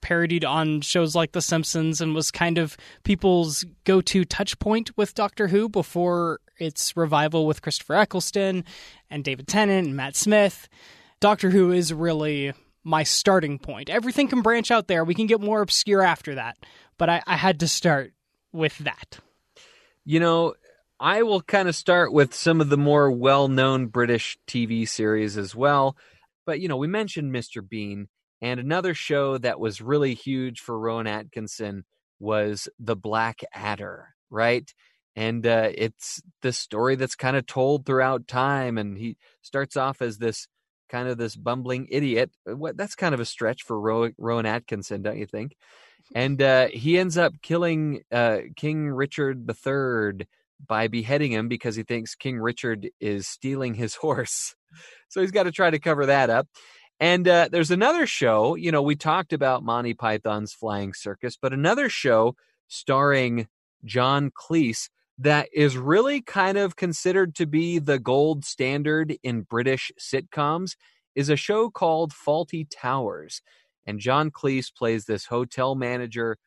[0.00, 4.96] parodied on shows like The Simpsons and was kind of people's go to touch point
[4.96, 8.64] with Doctor Who before its revival with Christopher Eccleston
[9.10, 10.68] and David Tennant and Matt Smith.
[11.20, 12.52] Doctor Who is really
[12.84, 13.90] my starting point.
[13.90, 15.04] Everything can branch out there.
[15.04, 16.56] We can get more obscure after that,
[16.98, 18.12] but I, I had to start
[18.52, 19.18] with that.
[20.04, 20.54] You know,
[20.98, 25.36] I will kind of start with some of the more well known British TV series
[25.36, 25.96] as well.
[26.46, 27.66] But, you know, we mentioned Mr.
[27.66, 28.08] Bean
[28.42, 31.84] and another show that was really huge for Rowan Atkinson
[32.18, 34.72] was The Black Adder, right?
[35.14, 38.76] And uh, it's the story that's kind of told throughout time.
[38.76, 40.46] And he starts off as this
[40.90, 42.30] kind of this bumbling idiot.
[42.48, 45.56] Uh, what that's kind of a stretch for Ro- Rowan Atkinson, don't you think?
[46.14, 50.26] And uh, he ends up killing uh, King Richard III
[50.64, 54.54] by beheading him because he thinks King Richard is stealing his horse.
[55.08, 56.48] So he's got to try to cover that up.
[56.98, 61.52] And uh, there's another show, you know, we talked about Monty Python's Flying Circus, but
[61.52, 62.36] another show
[62.68, 63.48] starring
[63.84, 69.90] John Cleese that is really kind of considered to be the gold standard in British
[69.98, 70.76] sitcoms
[71.14, 73.42] is a show called Fawlty Towers.
[73.86, 76.38] And John Cleese plays this hotel manager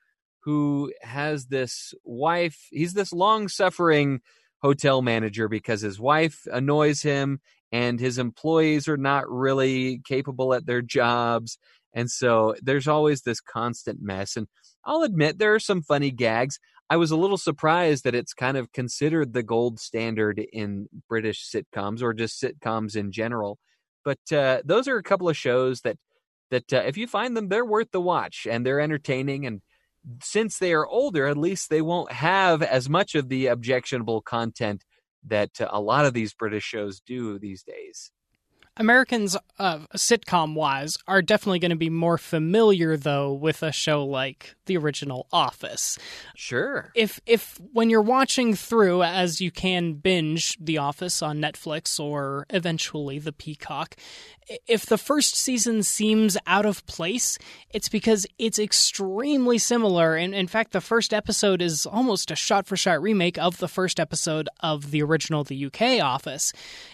[0.41, 2.67] who has this wife.
[2.71, 4.21] He's this long suffering
[4.61, 7.39] hotel manager because his wife annoys him
[7.71, 11.57] and his employees are not really capable at their jobs.
[11.93, 14.35] And so there's always this constant mess.
[14.35, 14.47] And
[14.85, 16.59] I'll admit there are some funny gags.
[16.89, 21.47] I was a little surprised that it's kind of considered the gold standard in British
[21.49, 23.59] sitcoms or just sitcoms in general.
[24.03, 25.97] But uh, those are a couple of shows that
[26.51, 29.45] that uh, if you find them, they're worth the watch and they're entertaining.
[29.45, 29.61] And
[30.23, 34.83] since they are older, at least they won't have as much of the objectionable content
[35.27, 38.11] that uh, a lot of these British shows do these days.
[38.79, 44.05] Americans, uh, sitcom wise, are definitely going to be more familiar though with a show
[44.05, 45.99] like the original Office.
[46.33, 46.91] Sure.
[46.95, 52.45] If if when you're watching through, as you can binge The Office on Netflix or
[52.49, 53.97] eventually the Peacock,
[54.67, 57.37] if the first season seems out of place,
[57.71, 60.15] it's because it's extremely similar.
[60.15, 63.67] And in fact, the first episode is almost a shot for shot remake of the
[63.67, 66.51] first episode of the original The UK Office.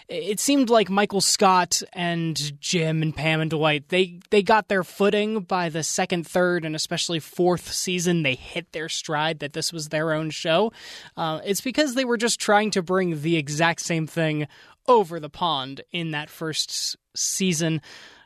[0.08, 4.84] It seemed like Michael Scott and Jim and Pam and Dwight, they, they got their
[4.84, 8.22] footing by the second, third, and especially fourth season.
[8.22, 10.72] They hit their stride that this was their own show.
[11.16, 14.46] Uh, it's because they were just trying to bring the exact same thing
[14.88, 17.80] over the pond in that first season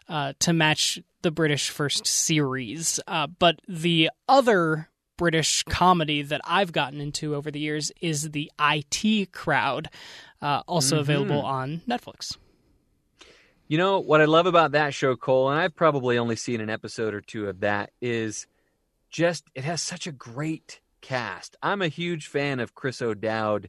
[0.08, 3.00] uh, to match the British first series.
[3.06, 8.50] Uh, but the other British comedy that I've gotten into over the years is the
[8.58, 9.90] IT Crowd,
[10.40, 11.02] uh, also mm-hmm.
[11.02, 12.36] available on Netflix.
[13.68, 16.70] You know what I love about that show, Cole, and I've probably only seen an
[16.70, 18.46] episode or two of that, is
[19.10, 21.56] just it has such a great cast.
[21.62, 23.68] I'm a huge fan of Chris O'Dowd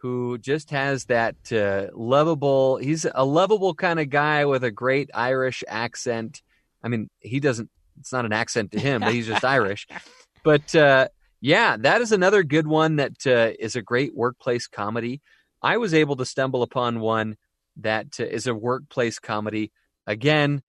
[0.00, 5.10] who just has that uh, lovable he's a lovable kind of guy with a great
[5.14, 6.42] irish accent
[6.82, 9.86] i mean he doesn't it's not an accent to him, but he's just Irish.
[10.42, 11.08] But uh,
[11.42, 15.20] yeah, that is another good one that uh, is a great workplace comedy.
[15.60, 17.36] I was able to stumble upon one
[17.76, 19.70] that uh, is a workplace comedy.
[20.06, 20.62] Again,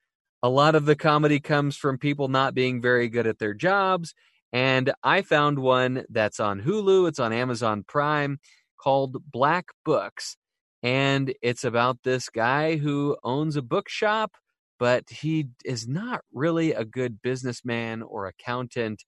[0.43, 4.13] a lot of the comedy comes from people not being very good at their jobs.
[4.51, 8.37] And I found one that's on Hulu, it's on Amazon Prime
[8.81, 10.37] called Black Books.
[10.83, 14.31] And it's about this guy who owns a bookshop,
[14.79, 19.03] but he is not really a good businessman or accountant.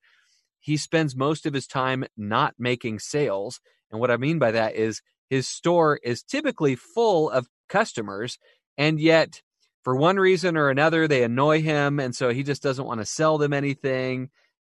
[0.60, 3.60] He spends most of his time not making sales.
[3.92, 8.38] And what I mean by that is his store is typically full of customers,
[8.78, 9.42] and yet
[9.84, 13.06] for one reason or another they annoy him and so he just doesn't want to
[13.06, 14.30] sell them anything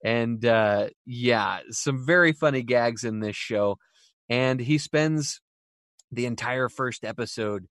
[0.04, 3.78] and uh yeah some very funny gags in this show
[4.30, 5.42] and he spends
[6.12, 7.68] the entire first episode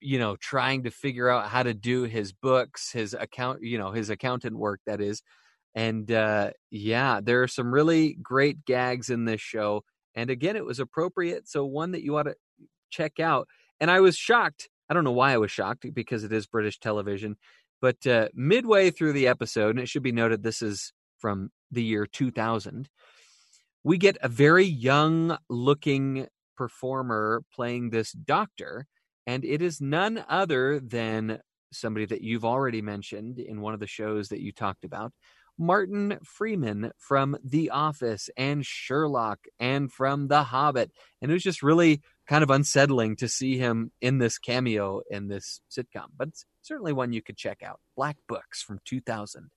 [0.00, 3.92] you know trying to figure out how to do his books his account you know
[3.92, 5.22] his accountant work that is.
[5.74, 9.84] And uh yeah there are some really great gags in this show.
[10.14, 12.34] And again it was appropriate so one that you ought to
[12.90, 13.48] check out.
[13.80, 14.68] And i was shocked.
[14.88, 17.36] I don't know why I was shocked because it is British television.
[17.80, 21.82] But uh, midway through the episode, and it should be noted this is from the
[21.82, 22.88] year 2000,
[23.84, 28.86] we get a very young looking performer playing this doctor.
[29.26, 31.40] And it is none other than
[31.72, 35.12] somebody that you've already mentioned in one of the shows that you talked about.
[35.56, 40.90] Martin Freeman from The Office and Sherlock and from The Hobbit.
[41.20, 45.28] And it was just really kind of unsettling to see him in this cameo in
[45.28, 47.80] this sitcom, but it's certainly one you could check out.
[47.94, 49.50] Black Books from 2000.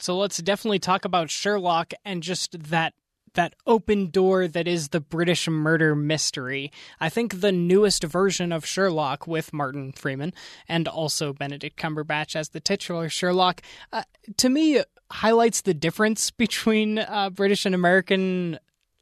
[0.00, 2.92] So let's definitely talk about Sherlock and just that
[3.38, 6.72] that open door that is the British murder mystery.
[6.98, 10.34] I think the newest version of Sherlock with Martin Freeman
[10.68, 14.02] and also Benedict Cumberbatch as the titular Sherlock, uh,
[14.38, 18.58] to me, highlights the difference between uh, British and American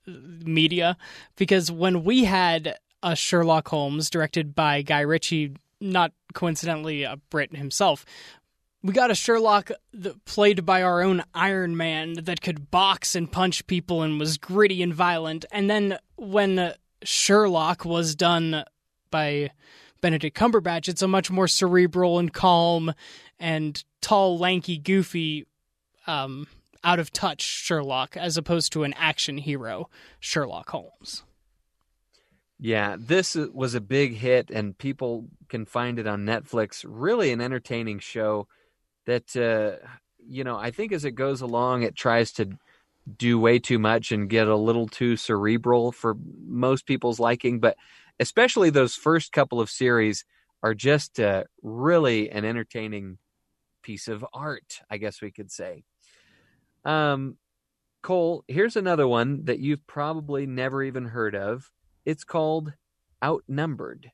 [0.07, 0.11] uh,
[0.44, 0.99] media
[1.37, 7.57] because when we had a Sherlock Holmes directed by Guy Ritchie, not coincidentally a Brit
[7.57, 8.05] himself.
[8.87, 9.72] We got a Sherlock
[10.27, 14.81] played by our own Iron Man that could box and punch people and was gritty
[14.81, 15.44] and violent.
[15.51, 16.72] And then when
[17.03, 18.62] Sherlock was done
[19.11, 19.51] by
[20.01, 22.94] Benedict Cumberbatch, it's a much more cerebral and calm
[23.40, 25.46] and tall, lanky, goofy,
[26.07, 26.46] um,
[26.85, 31.25] out of touch Sherlock as opposed to an action hero Sherlock Holmes.
[32.61, 36.85] Yeah, this was a big hit, and people can find it on Netflix.
[36.87, 38.46] Really, an entertaining show
[39.07, 39.85] that, uh,
[40.19, 42.51] you know, I think as it goes along, it tries to
[43.16, 46.16] do way too much and get a little too cerebral for
[46.47, 47.61] most people's liking.
[47.61, 47.77] But
[48.19, 50.25] especially those first couple of series
[50.62, 53.19] are just uh, really an entertaining
[53.83, 55.85] piece of art, I guess we could say.
[56.85, 57.37] Um,
[58.03, 61.71] Cole, here's another one that you've probably never even heard of.
[62.05, 62.73] It's called
[63.23, 64.11] Outnumbered.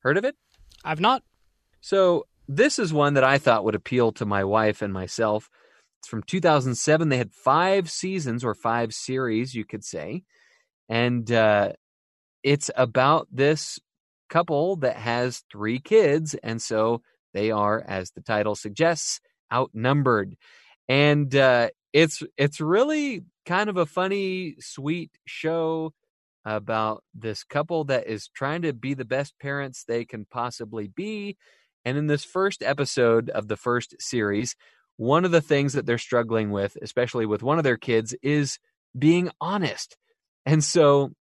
[0.00, 0.36] Heard of it?
[0.84, 1.22] I've not.
[1.80, 5.48] So, this is one that I thought would appeal to my wife and myself.
[6.00, 7.08] It's from 2007.
[7.08, 10.22] They had five seasons or five series, you could say.
[10.88, 11.72] And uh,
[12.42, 13.78] it's about this
[14.28, 16.34] couple that has three kids.
[16.42, 17.02] And so
[17.34, 19.20] they are, as the title suggests,
[19.52, 20.36] outnumbered.
[20.88, 25.92] And uh, it's it's really kind of a funny, sweet show
[26.44, 31.36] about this couple that is trying to be the best parents they can possibly be.
[31.86, 34.56] And in this first episode of the first series,
[34.96, 38.58] one of the things that they're struggling with, especially with one of their kids, is
[38.98, 39.96] being honest.
[40.44, 41.12] And so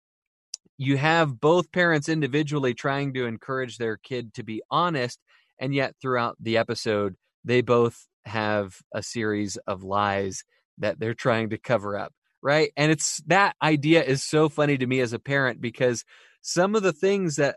[0.77, 5.19] you have both parents individually trying to encourage their kid to be honest.
[5.59, 10.43] And yet, throughout the episode, they both have a series of lies
[10.79, 12.11] that they're trying to cover up
[12.45, 12.71] right?
[12.77, 16.05] And it's that idea is so funny to me as a parent because
[16.43, 17.55] some of the things that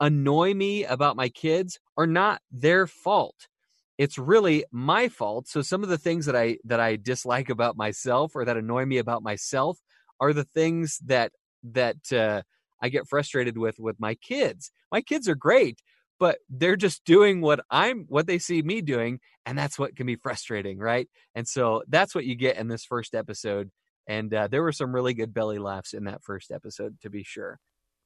[0.00, 3.48] annoy me about my kids are not their fault.
[3.96, 5.46] It's really my fault.
[5.48, 8.86] So some of the things that I that I dislike about myself or that annoy
[8.86, 9.78] me about myself
[10.20, 11.32] are the things that
[11.62, 12.42] that uh,
[12.82, 14.70] I get frustrated with with my kids.
[14.90, 15.80] My kids are great,
[16.18, 20.06] but they're just doing what I'm what they see me doing and that's what can
[20.06, 21.08] be frustrating, right?
[21.34, 23.70] And so that's what you get in this first episode
[24.06, 27.22] and uh, there were some really good belly laughs in that first episode, to be
[27.22, 27.58] sure.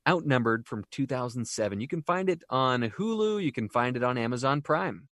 [0.09, 1.81] Outnumbered from 2007.
[1.81, 5.09] You can find it on Hulu, you can find it on Amazon Prime.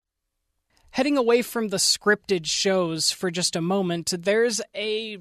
[0.91, 5.19] Heading away from the scripted shows for just a moment, there's a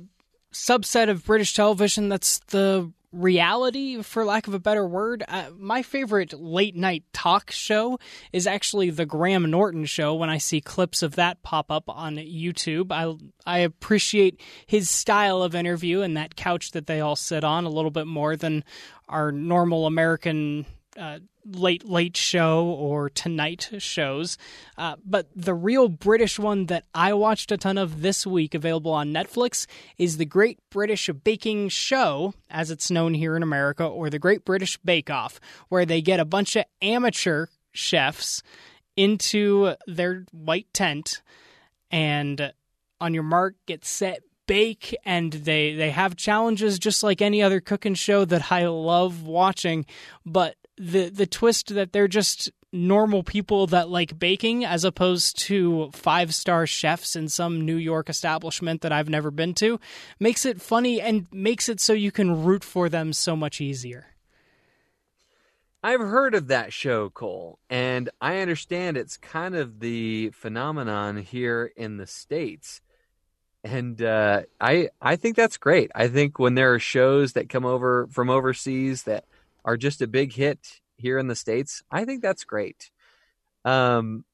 [0.53, 5.23] subset of British television that's the reality, for lack of a better word.
[5.27, 7.99] Uh, my favorite late night talk show
[8.33, 10.15] is actually the Graham Norton show.
[10.15, 13.15] When I see clips of that pop up on YouTube, I
[13.49, 17.69] I appreciate his style of interview and that couch that they all sit on a
[17.69, 18.63] little bit more than
[19.07, 20.65] our normal American
[20.97, 24.37] uh, late late show or tonight shows.
[24.77, 28.91] Uh, but the real british one that i watched a ton of this week available
[28.91, 29.65] on netflix
[29.97, 34.43] is the great british baking show as it's known here in america or the great
[34.45, 35.39] british bake off
[35.69, 38.41] where they get a bunch of amateur chefs
[38.95, 41.21] into their white tent
[41.91, 42.53] and
[42.99, 47.59] on your mark get set bake and they they have challenges just like any other
[47.59, 49.85] cooking show that I love watching
[50.25, 55.91] but the the twist that they're just normal people that like baking as opposed to
[55.93, 59.79] five star chefs in some New York establishment that I've never been to
[60.19, 64.07] makes it funny and makes it so you can root for them so much easier.
[65.85, 71.71] I've heard of that show, Cole, and I understand it's kind of the phenomenon here
[71.75, 72.81] in the states.
[73.65, 75.91] And uh, I I think that's great.
[75.93, 79.25] I think when there are shows that come over from overseas that
[79.65, 82.91] are just a big hit here in the states, I think that's great.
[83.65, 84.25] Um,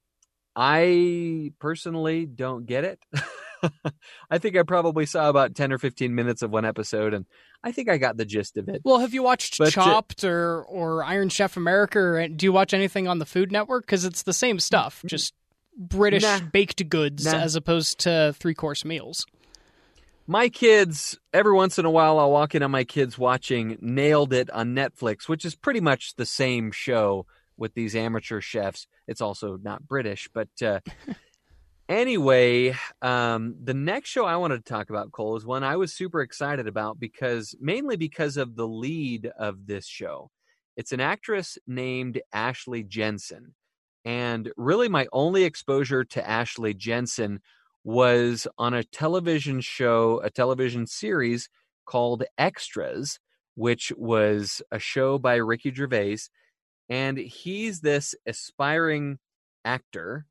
[0.55, 2.99] I personally don't get it.
[4.29, 7.25] I think I probably saw about 10 or 15 minutes of one episode and
[7.63, 8.81] I think I got the gist of it.
[8.85, 12.73] Well, have you watched but Chopped or or Iron Chef America or do you watch
[12.73, 15.33] anything on the Food Network cuz it's the same stuff, just
[15.77, 16.39] British nah.
[16.39, 17.33] baked goods nah.
[17.33, 19.25] as opposed to three-course meals
[20.29, 24.31] my kids every once in a while i'll walk in on my kids watching nailed
[24.31, 27.25] it on netflix which is pretty much the same show
[27.57, 28.85] with these amateur chefs.
[29.07, 30.81] It's also not british but uh,
[31.89, 35.93] anyway um, the next show i wanted to talk about cole is one i was
[35.93, 40.29] super excited about because mainly because of the lead of this show.
[40.77, 43.55] It's an actress named ashley jensen
[44.05, 47.41] and really my only exposure to ashley jensen
[47.83, 51.49] was on a television show, a television series
[51.85, 53.19] called Extras,
[53.55, 56.17] which was a show by Ricky Gervais.
[56.87, 59.19] And he's this aspiring
[59.63, 60.25] actor,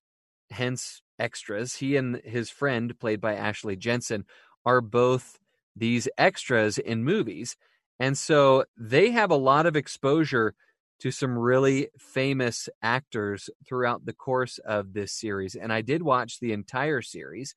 [0.50, 1.76] hence Extras.
[1.76, 4.24] He and his friend, played by Ashley Jensen,
[4.64, 5.38] are both
[5.74, 7.56] these extras in movies.
[8.00, 10.54] And so they have a lot of exposure
[11.00, 15.54] to some really famous actors throughout the course of this series.
[15.54, 17.54] And I did watch the entire series.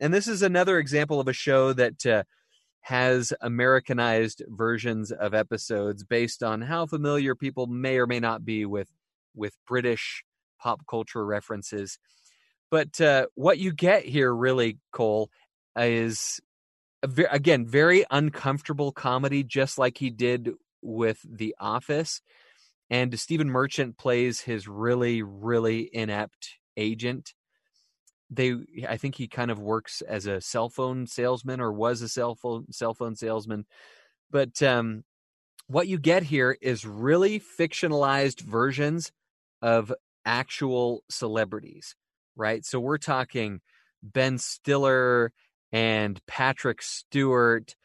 [0.00, 2.24] And this is another example of a show that uh,
[2.82, 8.64] has Americanized versions of episodes based on how familiar people may or may not be
[8.64, 8.88] with
[9.34, 10.24] with British
[10.60, 11.98] pop culture references.
[12.70, 15.30] But uh, what you get here, really, Cole,
[15.76, 16.40] is
[17.04, 20.50] ve- again very uncomfortable comedy, just like he did
[20.82, 22.22] with The Office
[22.90, 27.34] and Stephen Merchant plays his really really inept agent.
[28.30, 28.54] They
[28.88, 32.34] i think he kind of works as a cell phone salesman or was a cell
[32.34, 33.66] phone cell phone salesman.
[34.30, 35.04] But um,
[35.66, 39.12] what you get here is really fictionalized versions
[39.62, 39.92] of
[40.24, 41.96] actual celebrities
[42.36, 42.64] right?
[42.64, 43.60] So we're talking
[44.02, 45.30] ben stiller
[45.72, 47.76] and patrick stewart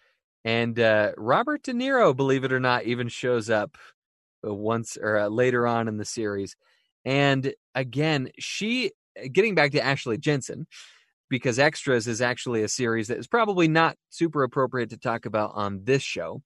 [0.45, 3.78] and uh, robert de niro believe it or not even shows up
[4.53, 6.55] once or uh, later on in the series.
[7.03, 8.91] And again, she
[9.31, 10.67] getting back to Ashley Jensen
[11.29, 15.51] because Extras is actually a series that is probably not super appropriate to talk about
[15.55, 16.41] on this show.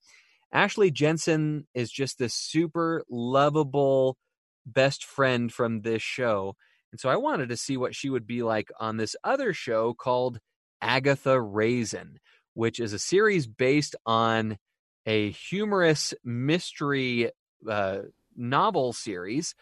[0.51, 4.17] Ashley Jensen is just this super lovable
[4.65, 6.55] best friend from this show.
[6.91, 9.93] And so I wanted to see what she would be like on this other show
[9.93, 10.39] called
[10.81, 12.17] Agatha Raisin,
[12.53, 14.57] which is a series based on
[15.05, 17.31] a humorous mystery
[17.68, 17.99] uh,
[18.36, 19.55] novel series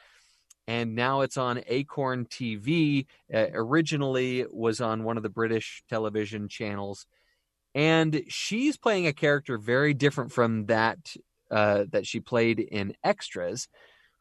[0.67, 3.05] and now it's on Acorn TV.
[3.33, 7.05] Uh, originally was on one of the British television channels,
[7.73, 11.15] and she's playing a character very different from that
[11.49, 13.69] uh, that she played in Extras.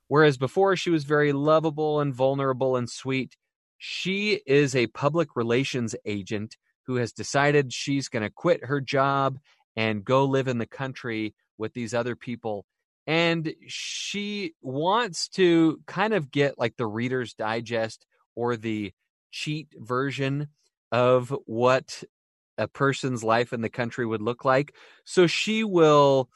[0.09, 3.37] Whereas before she was very lovable and vulnerable and sweet,
[3.77, 6.57] she is a public relations agent
[6.87, 9.39] who has decided she's going to quit her job
[9.75, 12.65] and go live in the country with these other people
[13.07, 18.93] and she wants to kind of get like the reader's digest or the
[19.31, 20.49] cheat version
[20.91, 22.03] of what
[22.59, 24.75] a person's life in the country would look like.
[25.05, 26.29] So she will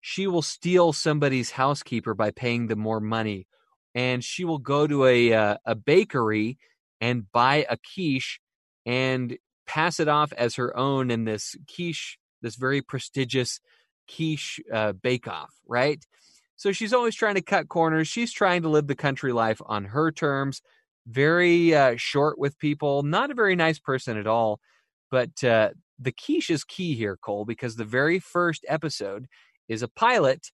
[0.00, 3.46] she will steal somebody's housekeeper by paying them more money
[3.94, 6.58] and she will go to a uh, a bakery
[7.00, 8.40] and buy a quiche
[8.86, 13.60] and pass it off as her own in this quiche this very prestigious
[14.08, 16.04] quiche uh, bake off, right?
[16.56, 18.08] So she's always trying to cut corners.
[18.08, 20.62] She's trying to live the country life on her terms.
[21.06, 24.60] Very uh, short with people, not a very nice person at all.
[25.10, 29.26] But uh, the quiche is key here, Cole, because the very first episode
[29.68, 30.52] is a pilot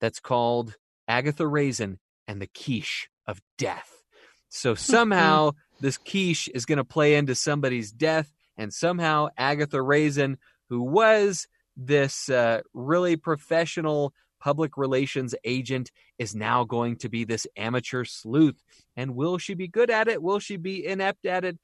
[0.00, 0.76] that's called
[1.08, 4.02] Agatha Raisin and the Quiche of Death.
[4.48, 10.38] So somehow this quiche is going to play into somebody's death, and somehow Agatha Raisin,
[10.68, 11.46] who was
[11.78, 18.62] this uh, really professional public relations agent, is now going to be this amateur sleuth.
[18.96, 20.22] And will she be good at it?
[20.22, 21.58] Will she be inept at it?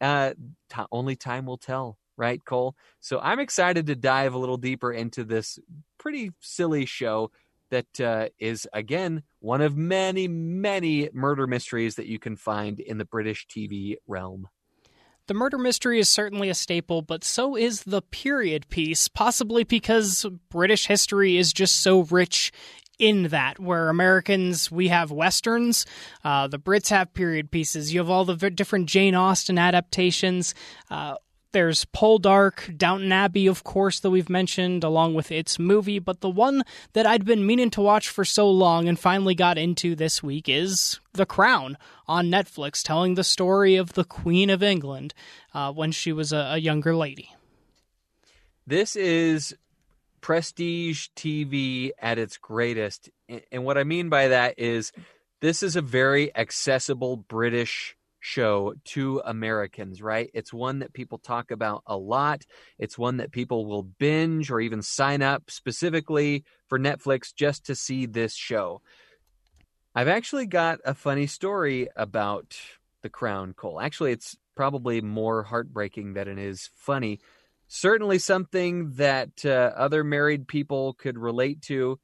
[0.00, 0.34] Uh,
[0.70, 2.76] t- only time will tell, right, Cole?
[3.00, 5.58] So I'm excited to dive a little deeper into this
[5.98, 7.30] pretty silly show
[7.70, 12.98] that uh, is again one of many, many murder mysteries that you can find in
[12.98, 14.48] the British TV realm.
[15.28, 20.24] The murder mystery is certainly a staple, but so is the period piece, possibly because
[20.48, 22.50] British history is just so rich
[22.98, 25.84] in that, where Americans, we have westerns,
[26.24, 27.92] uh, the Brits have period pieces.
[27.92, 30.54] You have all the different Jane Austen adaptations.
[30.90, 31.16] Uh,
[31.52, 35.98] there's Poldark, Downton Abbey, of course, that we've mentioned, along with its movie.
[35.98, 39.58] But the one that I'd been meaning to watch for so long and finally got
[39.58, 44.62] into this week is The Crown on Netflix, telling the story of the Queen of
[44.62, 45.14] England
[45.54, 47.34] uh, when she was a, a younger lady.
[48.66, 49.56] This is
[50.20, 53.08] prestige TV at its greatest.
[53.50, 54.92] And what I mean by that is
[55.40, 60.30] this is a very accessible British show to Americans, right?
[60.34, 62.44] It's one that people talk about a lot.
[62.78, 67.74] It's one that people will binge or even sign up specifically for Netflix just to
[67.74, 68.82] see this show.
[69.94, 72.56] I've actually got a funny story about
[73.02, 73.80] The Crown, Cole.
[73.80, 77.20] Actually, it's probably more heartbreaking than it is funny.
[77.68, 81.98] Certainly something that uh, other married people could relate to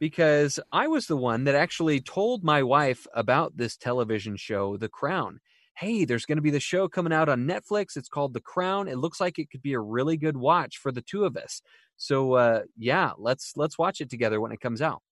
[0.00, 4.88] because I was the one that actually told my wife about this television show, The
[4.88, 5.40] Crown.
[5.76, 7.96] Hey, there's going to be the show coming out on Netflix.
[7.96, 8.88] It's called The Crown.
[8.88, 11.62] It looks like it could be a really good watch for the two of us.
[11.96, 15.02] So, uh, yeah, let's let's watch it together when it comes out.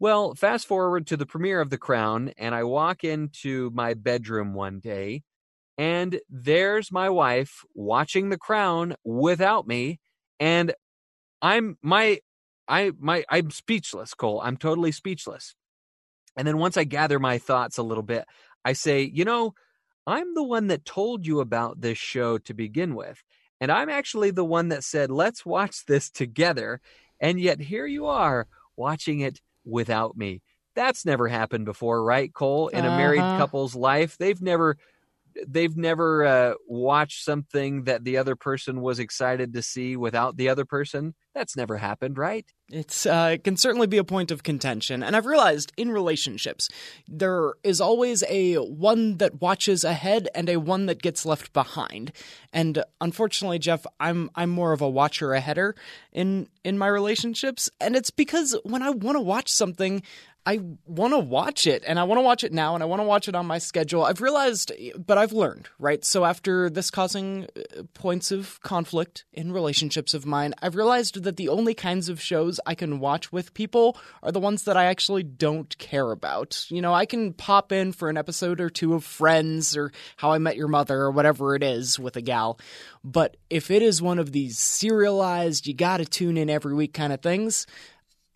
[0.00, 4.52] Well, fast forward to the premiere of The Crown, and I walk into my bedroom
[4.52, 5.22] one day,
[5.78, 10.00] and there's my wife watching The Crown without me,
[10.40, 10.74] and
[11.40, 12.18] I'm my
[12.68, 14.40] I my I'm speechless, Cole.
[14.42, 15.54] I'm totally speechless.
[16.36, 18.24] And then once I gather my thoughts a little bit,
[18.64, 19.54] I say, you know,
[20.06, 23.22] I'm the one that told you about this show to begin with.
[23.60, 26.80] And I'm actually the one that said, let's watch this together.
[27.20, 28.46] And yet here you are
[28.76, 30.42] watching it without me.
[30.74, 32.68] That's never happened before, right, Cole?
[32.68, 33.38] In a married uh-huh.
[33.38, 34.76] couple's life, they've never
[35.46, 40.48] they've never uh, watched something that the other person was excited to see without the
[40.48, 41.14] other person.
[41.34, 42.46] That's never happened, right?
[42.70, 46.68] It's uh, it can certainly be a point of contention, and I've realized in relationships
[47.08, 52.12] there is always a one that watches ahead and a one that gets left behind.
[52.52, 55.74] And unfortunately, Jeff, I'm I'm more of a watcher aheader
[56.12, 60.02] in in my relationships, and it's because when I want to watch something,
[60.46, 63.00] I want to watch it and I want to watch it now and I want
[63.00, 64.04] to watch it on my schedule.
[64.04, 66.04] I've realized, but I've learned, right?
[66.04, 71.38] So after this causing uh, points of conflict in relationships of mine, I've realized that
[71.38, 74.84] the only kinds of shows I can watch with people are the ones that I
[74.84, 76.66] actually don't care about.
[76.68, 80.32] You know, I can pop in for an episode or two of Friends or How
[80.32, 82.58] I Met Your Mother or whatever it is with a gal.
[83.02, 86.92] But if it is one of these serialized, you got to tune in every week
[86.92, 87.66] kind of things,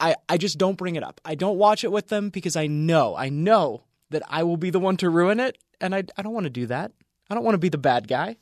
[0.00, 1.20] I, I just don't bring it up.
[1.24, 4.70] I don't watch it with them because I know, I know that I will be
[4.70, 5.58] the one to ruin it.
[5.80, 6.92] And I, I don't want to do that.
[7.30, 8.36] I don't want to be the bad guy.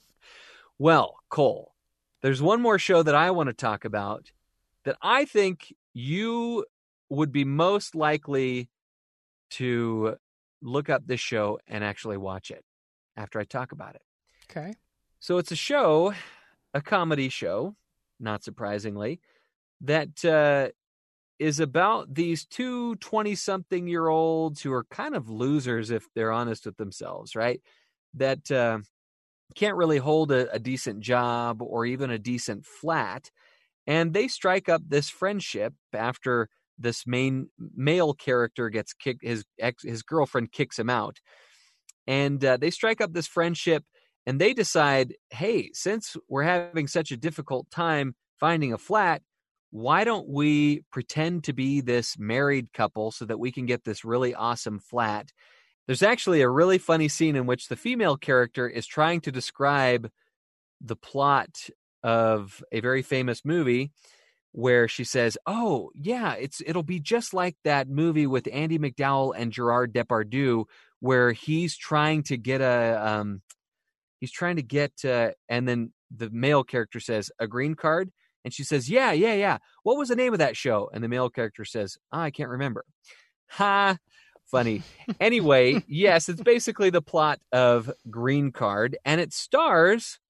[0.79, 1.75] Well, Cole,
[2.23, 4.31] there's one more show that I want to talk about
[4.85, 6.65] that I think you
[7.09, 8.69] would be most likely
[9.51, 10.17] to
[10.63, 12.65] look up this show and actually watch it
[13.17, 14.03] after I talk about it.
[14.51, 14.75] Okay.
[15.19, 16.15] So it's a show,
[16.75, 17.75] a comedy show,
[18.21, 19.21] not surprisingly,
[19.81, 20.69] that uh,
[21.39, 26.33] is about these two 20 something year olds who are kind of losers if they're
[26.33, 27.61] honest with themselves, right?
[28.15, 28.79] That uh,
[29.55, 33.31] can't really hold a, a decent job or even a decent flat.
[33.87, 39.83] And they strike up this friendship after this main male character gets kicked, his ex,
[39.83, 41.19] his girlfriend kicks him out.
[42.07, 43.85] And uh, they strike up this friendship
[44.27, 49.23] and they decide, hey, since we're having such a difficult time finding a flat,
[49.71, 54.05] why don't we pretend to be this married couple so that we can get this
[54.05, 55.33] really awesome flat?
[55.87, 60.11] There's actually a really funny scene in which the female character is trying to describe
[60.81, 61.69] the plot
[62.03, 63.91] of a very famous movie
[64.53, 69.35] where she says, "Oh, yeah, it's it'll be just like that movie with Andie MacDowell
[69.37, 70.65] and Gerard Depardieu
[71.01, 73.43] where he's trying to get a um
[74.21, 78.11] he's trying to get uh, and then the male character says, "A green card?"
[78.47, 79.59] And she says, "Yeah, yeah, yeah.
[79.83, 82.49] What was the name of that show?" And the male character says, oh, "I can't
[82.49, 82.85] remember."
[83.49, 83.99] Ha,
[84.45, 84.85] funny.
[85.19, 90.21] anyway, yes, it's basically the plot of Green Card and it stars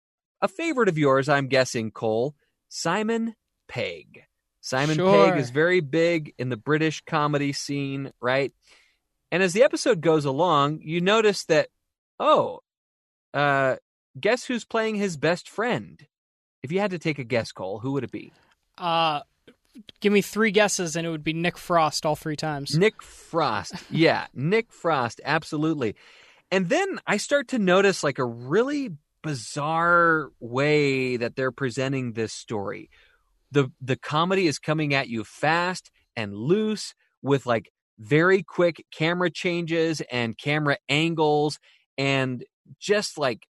[0.40, 2.34] a favorite of yours, I'm guessing, Cole,
[2.70, 3.34] Simon
[3.68, 4.24] Pegg.
[4.62, 5.30] Simon Sure.
[5.30, 8.50] Pegg is very big in the British comedy scene, right?
[9.30, 11.68] And as the episode goes along, you notice that,
[12.18, 12.60] oh,
[13.34, 13.76] uh,
[14.18, 16.06] guess who's playing his best friend?
[16.66, 18.32] If you had to take a guess, Cole, who would it be?
[18.76, 19.20] Uh,
[20.00, 22.76] give me three guesses, and it would be Nick Frost all three times.
[22.76, 23.74] Nick Frost.
[23.88, 25.94] Yeah, Nick Frost, absolutely.
[26.50, 28.90] And then I start to notice like a really
[29.22, 32.90] bizarre way that they're presenting this story.
[33.52, 39.30] The the comedy is coming at you fast and loose with like very quick camera
[39.30, 41.60] changes and camera angles
[41.96, 42.44] and
[42.80, 43.46] just like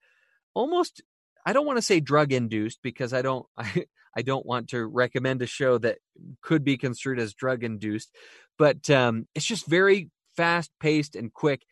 [0.54, 1.02] almost
[1.44, 3.86] I don't want to say drug induced because I don't I,
[4.16, 5.98] I don't want to recommend a show that
[6.42, 8.14] could be construed as drug induced,
[8.58, 11.62] but um, it's just very fast paced and quick.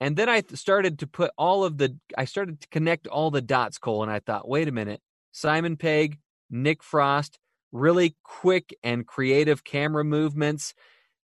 [0.00, 3.42] And then I started to put all of the I started to connect all the
[3.42, 5.00] dots, Cole, and I thought, wait a minute,
[5.32, 6.18] Simon Pegg,
[6.50, 7.38] Nick Frost,
[7.72, 10.74] really quick and creative camera movements.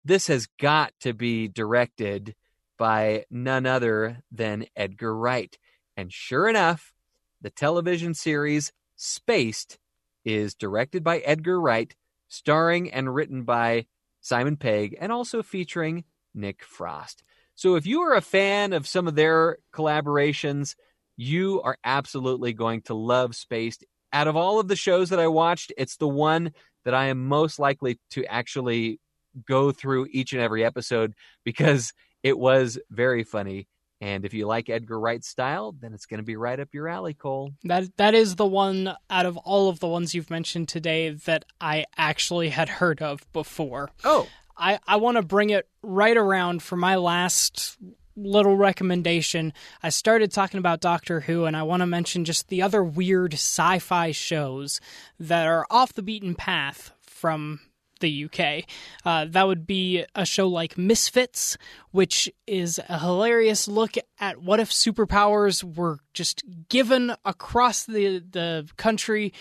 [0.05, 2.35] This has got to be directed
[2.79, 5.57] by none other than Edgar Wright.
[5.97, 6.93] And sure enough,
[7.41, 9.79] the television series Spaced
[10.25, 11.95] is directed by Edgar Wright,
[12.29, 13.87] starring and written by
[14.21, 17.23] Simon Pegg, and also featuring Nick Frost.
[17.55, 20.75] So if you are a fan of some of their collaborations,
[21.17, 23.85] you are absolutely going to love Spaced.
[24.13, 26.53] Out of all of the shows that I watched, it's the one
[26.85, 29.01] that I am most likely to actually
[29.47, 31.15] go through each and every episode
[31.45, 33.67] because it was very funny.
[34.01, 36.89] And if you like Edgar Wright's style, then it's going to be right up your
[36.89, 37.53] alley, Cole.
[37.65, 41.45] That that is the one out of all of the ones you've mentioned today that
[41.61, 43.91] I actually had heard of before.
[44.05, 47.77] Oh, I, I want to bring it right around for my last
[48.17, 49.53] little recommendation.
[49.83, 53.35] I started talking about Doctor Who, and I want to mention just the other weird
[53.35, 54.81] sci fi shows
[55.19, 57.61] that are off the beaten path from
[58.01, 58.65] the UK.
[59.05, 61.57] Uh, that would be a show like Misfits,
[61.91, 68.69] which is a hilarious look at what if superpowers were just given across the, the
[68.77, 69.33] country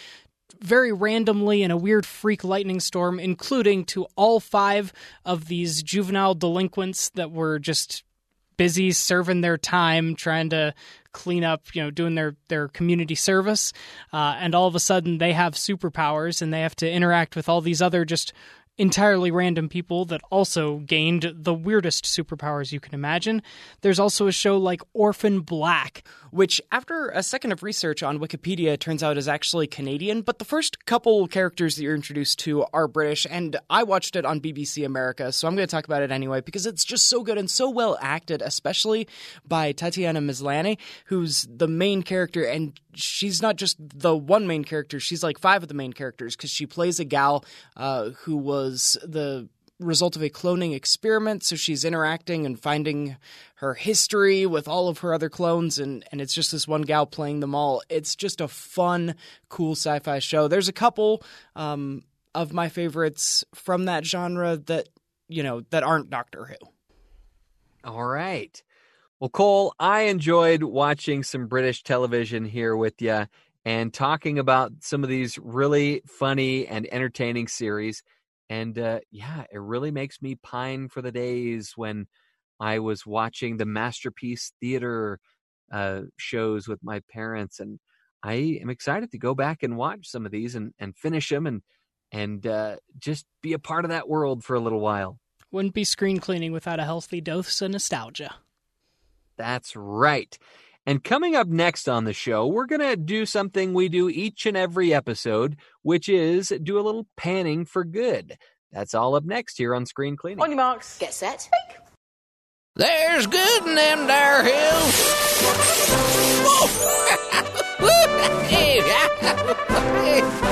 [0.62, 4.94] very randomly in a weird freak lightning storm, including to all five
[5.26, 8.04] of these juvenile delinquents that were just
[8.58, 10.74] busy serving their time, trying to
[11.12, 13.74] clean up, you know, doing their, their community service.
[14.12, 17.48] Uh, and all of a sudden they have superpowers and they have to interact with
[17.50, 18.34] all these other just
[18.78, 23.42] entirely random people that also gained the weirdest superpowers you can imagine.
[23.82, 28.80] There's also a show like Orphan Black, which, after a second of research on Wikipedia,
[28.80, 30.22] turns out is actually Canadian.
[30.22, 34.26] But the first couple characters that you're introduced to are British, and I watched it
[34.26, 37.24] on BBC America, so I'm going to talk about it anyway because it's just so
[37.24, 39.08] good and so well acted, especially
[39.48, 45.00] by Tatiana Maslany, who's the main character, and she's not just the one main character;
[45.00, 47.44] she's like five of the main characters because she plays a gal
[47.76, 49.50] uh, who was the
[49.80, 51.44] result of a cloning experiment.
[51.44, 53.18] So she's interacting and finding
[53.56, 57.06] her history with all of her other clones, and, and it's just this one gal
[57.06, 57.82] playing them all.
[57.90, 59.16] It's just a fun,
[59.50, 60.48] cool sci fi show.
[60.48, 61.24] There's a couple
[61.56, 62.04] um,
[62.34, 64.90] of my favorites from that genre that,
[65.28, 66.68] you know, that aren't Doctor Who.
[67.84, 68.62] All right.
[69.20, 73.28] Well, Cole, I enjoyed watching some British television here with you
[73.66, 78.04] and talking about some of these really funny and entertaining series.
[78.50, 82.08] And uh, yeah, it really makes me pine for the days when
[82.60, 85.20] I was watching the Masterpiece Theater
[85.72, 87.60] uh, shows with my parents.
[87.60, 87.80] And
[88.24, 91.46] I am excited to go back and watch some of these and, and finish them
[91.46, 91.62] and,
[92.12, 95.20] and uh, just be a part of that world for a little while.
[95.52, 98.36] Wouldn't be screen cleaning without a healthy dose of nostalgia.
[99.38, 100.38] That's right.
[100.88, 104.46] And coming up next on the show, we're going to do something we do each
[104.46, 108.38] and every episode, which is do a little panning for good.
[108.72, 110.42] That's all up next here on Screen Cleaning.
[110.42, 110.98] On your marks.
[110.98, 111.50] Get set.
[111.52, 111.78] Make.
[112.78, 115.04] There's good in them there hills.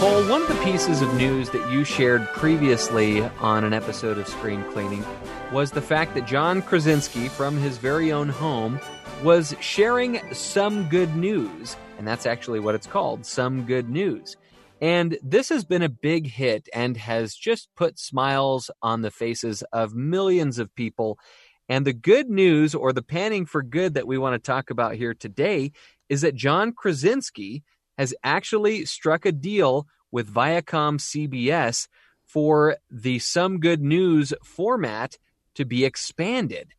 [0.03, 4.27] Cole, one of the pieces of news that you shared previously on an episode of
[4.27, 5.05] Screen Cleaning
[5.53, 8.81] was the fact that John Krasinski, from his very own home,
[9.23, 11.77] was sharing some good news.
[11.97, 14.35] And that's actually what it's called some good news.
[14.81, 19.63] And this has been a big hit and has just put smiles on the faces
[19.71, 21.17] of millions of people.
[21.69, 24.95] And the good news, or the panning for good that we want to talk about
[24.95, 25.71] here today,
[26.09, 27.63] is that John Krasinski
[27.97, 31.87] has actually struck a deal with Viacom CBS
[32.25, 35.17] for the Some Good News format
[35.55, 36.73] to be expanded.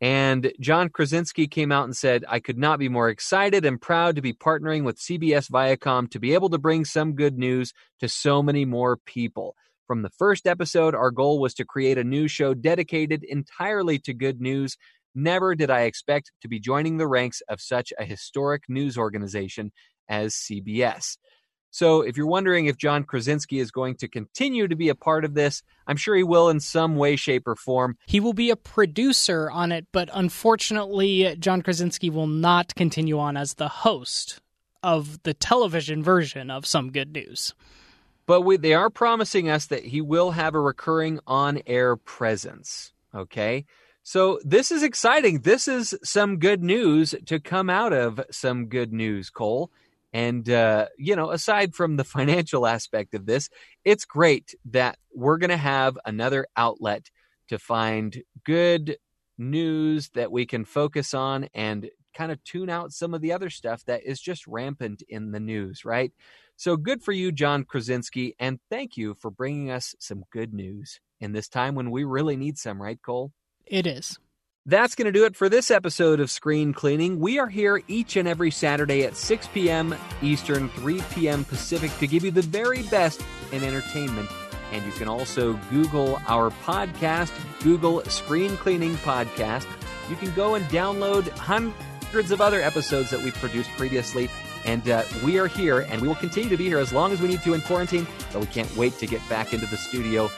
[0.00, 4.16] And John Krasinski came out and said, I could not be more excited and proud
[4.16, 8.08] to be partnering with CBS Viacom to be able to bring some good news to
[8.08, 9.56] so many more people.
[9.86, 14.12] From the first episode, our goal was to create a new show dedicated entirely to
[14.12, 14.76] good news.
[15.14, 19.72] Never did I expect to be joining the ranks of such a historic news organization
[20.08, 21.16] as CBS.
[21.70, 25.26] So, if you're wondering if John Krasinski is going to continue to be a part
[25.26, 27.98] of this, I'm sure he will in some way, shape, or form.
[28.06, 33.36] He will be a producer on it, but unfortunately, John Krasinski will not continue on
[33.36, 34.40] as the host
[34.82, 37.54] of the television version of Some Good News.
[38.26, 42.92] But we, they are promising us that he will have a recurring on air presence.
[43.14, 43.66] Okay.
[44.02, 45.40] So this is exciting.
[45.40, 49.70] This is some good news to come out of some good news, Cole.
[50.12, 53.48] And, uh, you know, aside from the financial aspect of this,
[53.84, 57.10] it's great that we're going to have another outlet
[57.48, 58.96] to find good
[59.38, 63.50] news that we can focus on and kind of tune out some of the other
[63.50, 66.12] stuff that is just rampant in the news, right?
[66.56, 71.00] So good for you, John Krasinski, and thank you for bringing us some good news
[71.20, 73.32] in this time when we really need some, right, Cole?
[73.66, 74.18] It is.
[74.68, 77.20] That's going to do it for this episode of Screen Cleaning.
[77.20, 79.94] We are here each and every Saturday at 6 p.m.
[80.22, 81.44] Eastern, 3 p.m.
[81.44, 84.28] Pacific to give you the very best in entertainment.
[84.72, 87.30] And you can also Google our podcast,
[87.62, 89.68] Google Screen Cleaning Podcast.
[90.10, 94.28] You can go and download hundreds of other episodes that we've produced previously.
[94.64, 97.20] And uh, we are here, and we will continue to be here as long as
[97.20, 98.04] we need to in quarantine.
[98.32, 100.28] But we can't wait to get back into the studio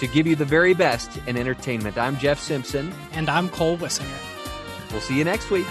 [0.00, 1.98] to give you the very best in entertainment.
[1.98, 2.92] I'm Jeff Simpson.
[3.12, 4.92] And I'm Cole Wissinger.
[4.92, 5.66] We'll see you next week.